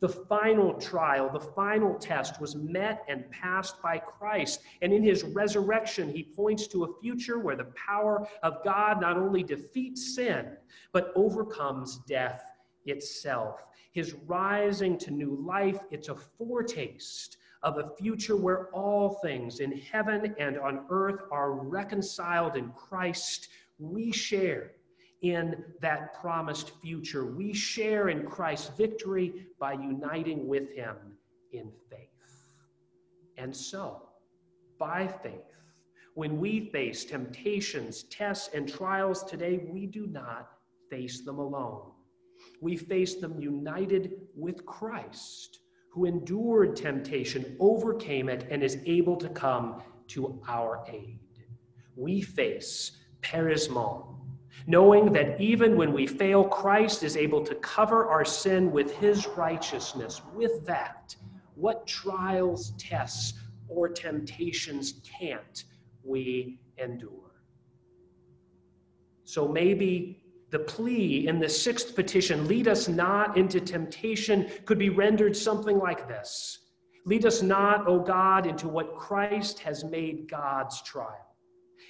The 0.00 0.08
final 0.08 0.74
trial, 0.74 1.30
the 1.32 1.38
final 1.38 1.94
test 1.94 2.40
was 2.40 2.56
met 2.56 3.04
and 3.08 3.30
passed 3.30 3.80
by 3.80 3.98
Christ. 3.98 4.62
And 4.80 4.92
in 4.92 5.02
his 5.02 5.22
resurrection, 5.22 6.10
he 6.10 6.24
points 6.24 6.66
to 6.68 6.84
a 6.84 7.00
future 7.00 7.38
where 7.38 7.54
the 7.54 7.72
power 7.76 8.26
of 8.42 8.64
God 8.64 9.00
not 9.00 9.16
only 9.16 9.44
defeats 9.44 10.16
sin, 10.16 10.56
but 10.92 11.12
overcomes 11.14 12.00
death 12.08 12.42
itself. 12.84 13.62
His 13.92 14.14
rising 14.26 14.98
to 14.98 15.10
new 15.10 15.36
life, 15.46 15.78
it's 15.90 16.08
a 16.08 16.14
foretaste 16.14 17.36
of 17.62 17.78
a 17.78 17.90
future 17.96 18.36
where 18.36 18.68
all 18.70 19.20
things 19.22 19.60
in 19.60 19.72
heaven 19.78 20.34
and 20.38 20.58
on 20.58 20.86
earth 20.90 21.22
are 21.30 21.52
reconciled 21.52 22.56
in 22.56 22.70
Christ. 22.72 23.48
We 23.78 24.10
share 24.10 24.72
in 25.22 25.62
that 25.80 26.14
promised 26.20 26.72
future. 26.80 27.24
We 27.24 27.52
share 27.52 28.08
in 28.08 28.26
Christ's 28.26 28.76
victory 28.76 29.46
by 29.60 29.74
uniting 29.74 30.48
with 30.48 30.74
him 30.74 30.96
in 31.52 31.70
faith. 31.88 32.08
And 33.36 33.54
so, 33.54 34.08
by 34.78 35.06
faith, 35.06 35.32
when 36.14 36.38
we 36.38 36.70
face 36.70 37.04
temptations, 37.04 38.02
tests, 38.04 38.50
and 38.52 38.68
trials 38.68 39.22
today, 39.22 39.60
we 39.70 39.86
do 39.86 40.06
not 40.06 40.50
face 40.90 41.20
them 41.20 41.38
alone. 41.38 41.92
We 42.62 42.76
face 42.76 43.16
them 43.16 43.40
united 43.40 44.12
with 44.36 44.64
Christ, 44.64 45.58
who 45.90 46.04
endured 46.04 46.76
temptation, 46.76 47.56
overcame 47.58 48.28
it, 48.28 48.46
and 48.50 48.62
is 48.62 48.78
able 48.86 49.16
to 49.16 49.28
come 49.30 49.82
to 50.08 50.40
our 50.46 50.84
aid. 50.88 51.18
We 51.96 52.20
face 52.20 52.92
peirasmon, 53.20 54.14
knowing 54.68 55.12
that 55.12 55.40
even 55.40 55.76
when 55.76 55.92
we 55.92 56.06
fail, 56.06 56.44
Christ 56.44 57.02
is 57.02 57.16
able 57.16 57.44
to 57.46 57.56
cover 57.56 58.06
our 58.06 58.24
sin 58.24 58.70
with 58.70 58.96
his 58.96 59.26
righteousness. 59.26 60.22
With 60.32 60.64
that, 60.66 61.16
what 61.56 61.84
trials, 61.88 62.74
tests, 62.78 63.34
or 63.68 63.88
temptations 63.88 65.00
can't 65.02 65.64
we 66.04 66.60
endure? 66.78 67.42
So 69.24 69.48
maybe 69.48 70.21
the 70.52 70.58
plea 70.58 71.26
in 71.26 71.40
the 71.40 71.48
sixth 71.48 71.96
petition, 71.96 72.46
lead 72.46 72.68
us 72.68 72.86
not 72.86 73.38
into 73.38 73.58
temptation, 73.58 74.48
could 74.66 74.78
be 74.78 74.90
rendered 74.90 75.36
something 75.36 75.78
like 75.78 76.06
this 76.06 76.58
Lead 77.04 77.26
us 77.26 77.42
not, 77.42 77.88
O 77.88 77.98
God, 77.98 78.46
into 78.46 78.68
what 78.68 78.94
Christ 78.96 79.58
has 79.58 79.82
made 79.82 80.30
God's 80.30 80.80
trial. 80.82 81.36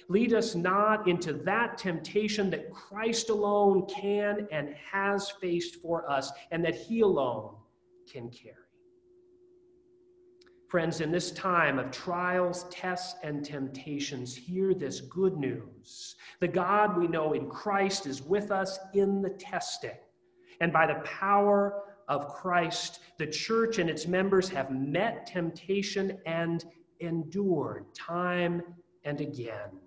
Lead 0.09 0.33
us 0.33 0.55
not 0.55 1.07
into 1.07 1.33
that 1.33 1.77
temptation 1.77 2.49
that 2.49 2.71
Christ 2.71 3.29
alone 3.29 3.85
can 3.85 4.47
and 4.51 4.73
has 4.91 5.29
faced 5.29 5.75
for 5.75 6.09
us, 6.09 6.31
and 6.49 6.65
that 6.65 6.73
He 6.73 7.01
alone 7.01 7.55
can 8.11 8.31
carry. 8.31 8.62
Friends, 10.73 11.01
in 11.01 11.11
this 11.11 11.29
time 11.29 11.77
of 11.77 11.91
trials, 11.91 12.65
tests, 12.71 13.19
and 13.21 13.45
temptations, 13.45 14.35
hear 14.35 14.73
this 14.73 15.01
good 15.01 15.37
news. 15.37 16.15
The 16.39 16.47
God 16.47 16.97
we 16.97 17.07
know 17.07 17.33
in 17.33 17.47
Christ 17.47 18.07
is 18.07 18.23
with 18.23 18.49
us 18.49 18.79
in 18.95 19.21
the 19.21 19.29
testing. 19.29 19.99
And 20.61 20.73
by 20.73 20.87
the 20.87 20.99
power 21.05 21.83
of 22.07 22.27
Christ, 22.27 23.01
the 23.19 23.27
church 23.27 23.77
and 23.77 23.87
its 23.87 24.07
members 24.07 24.49
have 24.49 24.71
met 24.71 25.27
temptation 25.27 26.17
and 26.25 26.65
endured 27.01 27.93
time 27.93 28.63
and 29.03 29.21
again. 29.21 29.79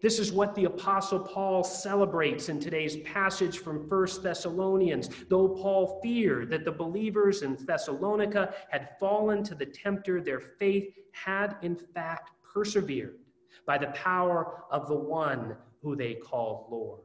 This 0.00 0.18
is 0.18 0.32
what 0.32 0.54
the 0.54 0.64
Apostle 0.64 1.20
Paul 1.20 1.64
celebrates 1.64 2.48
in 2.48 2.60
today's 2.60 2.98
passage 2.98 3.58
from 3.58 3.88
1 3.88 4.06
Thessalonians. 4.22 5.10
Though 5.28 5.48
Paul 5.48 6.00
feared 6.02 6.50
that 6.50 6.64
the 6.64 6.72
believers 6.72 7.42
in 7.42 7.56
Thessalonica 7.56 8.54
had 8.70 8.90
fallen 9.00 9.42
to 9.44 9.54
the 9.54 9.66
tempter, 9.66 10.20
their 10.20 10.40
faith 10.40 10.94
had 11.12 11.56
in 11.62 11.76
fact 11.76 12.30
persevered 12.42 13.18
by 13.66 13.78
the 13.78 13.88
power 13.88 14.64
of 14.70 14.88
the 14.88 14.94
one 14.94 15.56
who 15.82 15.96
they 15.96 16.14
called 16.14 16.66
Lord. 16.70 17.02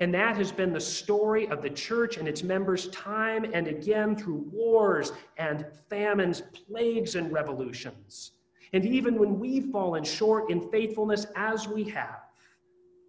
And 0.00 0.12
that 0.14 0.36
has 0.36 0.50
been 0.50 0.72
the 0.72 0.80
story 0.80 1.46
of 1.48 1.62
the 1.62 1.70
church 1.70 2.16
and 2.16 2.26
its 2.26 2.42
members 2.42 2.88
time 2.88 3.44
and 3.52 3.68
again 3.68 4.16
through 4.16 4.44
wars 4.52 5.12
and 5.38 5.64
famines, 5.88 6.42
plagues, 6.66 7.14
and 7.14 7.32
revolutions. 7.32 8.32
And 8.74 8.84
even 8.84 9.20
when 9.20 9.38
we've 9.38 9.70
fallen 9.70 10.02
short 10.02 10.50
in 10.50 10.68
faithfulness 10.68 11.26
as 11.36 11.68
we 11.68 11.84
have, 11.90 12.22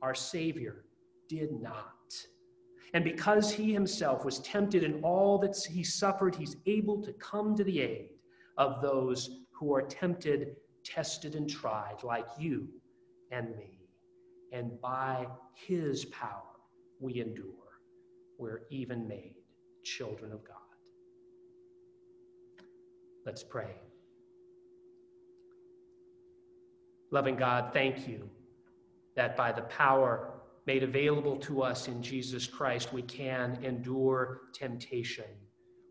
our 0.04 0.14
Savior 0.14 0.86
did 1.28 1.60
not. 1.60 1.90
And 2.94 3.04
because 3.04 3.52
he 3.52 3.74
himself 3.74 4.24
was 4.24 4.40
tempted 4.40 4.84
in 4.84 5.02
all 5.04 5.40
that 5.40 5.58
he 5.68 5.84
suffered, 5.84 6.36
he's 6.36 6.56
able 6.68 7.02
to 7.02 7.12
come 7.14 7.56
to 7.56 7.64
the 7.64 7.82
aid 7.82 8.10
of 8.60 8.80
those 8.84 9.40
who 9.54 9.74
are 9.74 9.82
tempted, 9.82 10.56
tested, 10.84 11.34
and 11.34 11.50
tried, 11.50 12.04
like 12.04 12.28
you 12.38 12.68
and 13.32 13.58
me. 13.58 13.90
And 14.52 14.80
by 14.80 15.26
his 15.56 16.06
power, 16.06 16.44
we 17.00 17.20
endure. 17.20 17.80
We're 18.38 18.68
even 18.70 19.08
made 19.08 19.34
children 19.84 20.32
of 20.32 20.44
God. 20.48 20.58
Let's 23.26 23.44
pray. 23.44 23.78
Loving 27.16 27.38
God, 27.38 27.72
thank 27.72 28.10
you 28.10 28.30
that 29.16 29.38
by 29.38 29.54
the 29.54 29.62
power 29.62 30.34
made 30.66 30.84
available 30.84 31.38
to 31.38 31.62
us 31.62 31.88
in 31.88 32.04
Jesus 32.04 32.46
Christ, 32.46 32.92
we 32.92 33.04
can 33.04 33.58
endure 33.64 34.42
temptation. 34.52 35.24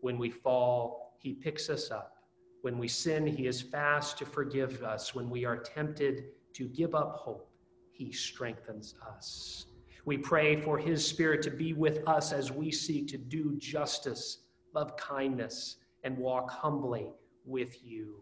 When 0.01 0.19
we 0.19 0.29
fall, 0.29 1.17
He 1.17 1.33
picks 1.33 1.67
us 1.67 1.89
up. 1.89 2.17
When 2.61 2.77
we 2.77 2.87
sin, 2.87 3.25
He 3.25 3.47
is 3.47 3.59
fast 3.59 4.19
to 4.19 4.25
forgive 4.27 4.83
us. 4.83 5.15
When 5.15 5.27
we 5.31 5.45
are 5.45 5.57
tempted 5.57 6.25
to 6.53 6.67
give 6.67 6.93
up 6.93 7.15
hope, 7.15 7.49
He 7.91 8.11
strengthens 8.11 8.93
us. 9.11 9.65
We 10.05 10.19
pray 10.19 10.61
for 10.61 10.77
His 10.77 11.03
Spirit 11.03 11.41
to 11.41 11.49
be 11.49 11.73
with 11.73 12.07
us 12.07 12.33
as 12.33 12.51
we 12.51 12.69
seek 12.69 13.07
to 13.07 13.17
do 13.17 13.55
justice, 13.57 14.41
love 14.75 14.95
kindness, 14.95 15.77
and 16.03 16.19
walk 16.19 16.51
humbly 16.51 17.07
with 17.47 17.83
you. 17.83 18.21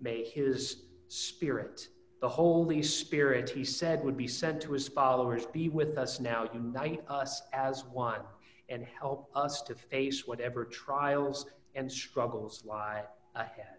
May 0.00 0.22
His 0.22 0.84
Spirit 1.08 1.88
the 2.20 2.28
Holy 2.28 2.82
Spirit, 2.82 3.50
he 3.50 3.64
said, 3.64 4.02
would 4.02 4.16
be 4.16 4.28
sent 4.28 4.60
to 4.62 4.72
his 4.72 4.88
followers. 4.88 5.46
Be 5.46 5.68
with 5.68 5.98
us 5.98 6.18
now, 6.18 6.48
unite 6.52 7.04
us 7.08 7.42
as 7.52 7.84
one, 7.84 8.22
and 8.68 8.84
help 8.98 9.30
us 9.34 9.62
to 9.62 9.74
face 9.74 10.26
whatever 10.26 10.64
trials 10.64 11.46
and 11.74 11.90
struggles 11.90 12.64
lie 12.64 13.04
ahead. 13.34 13.76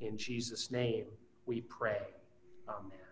In 0.00 0.16
Jesus' 0.18 0.70
name 0.70 1.06
we 1.46 1.60
pray. 1.62 2.02
Amen. 2.68 3.07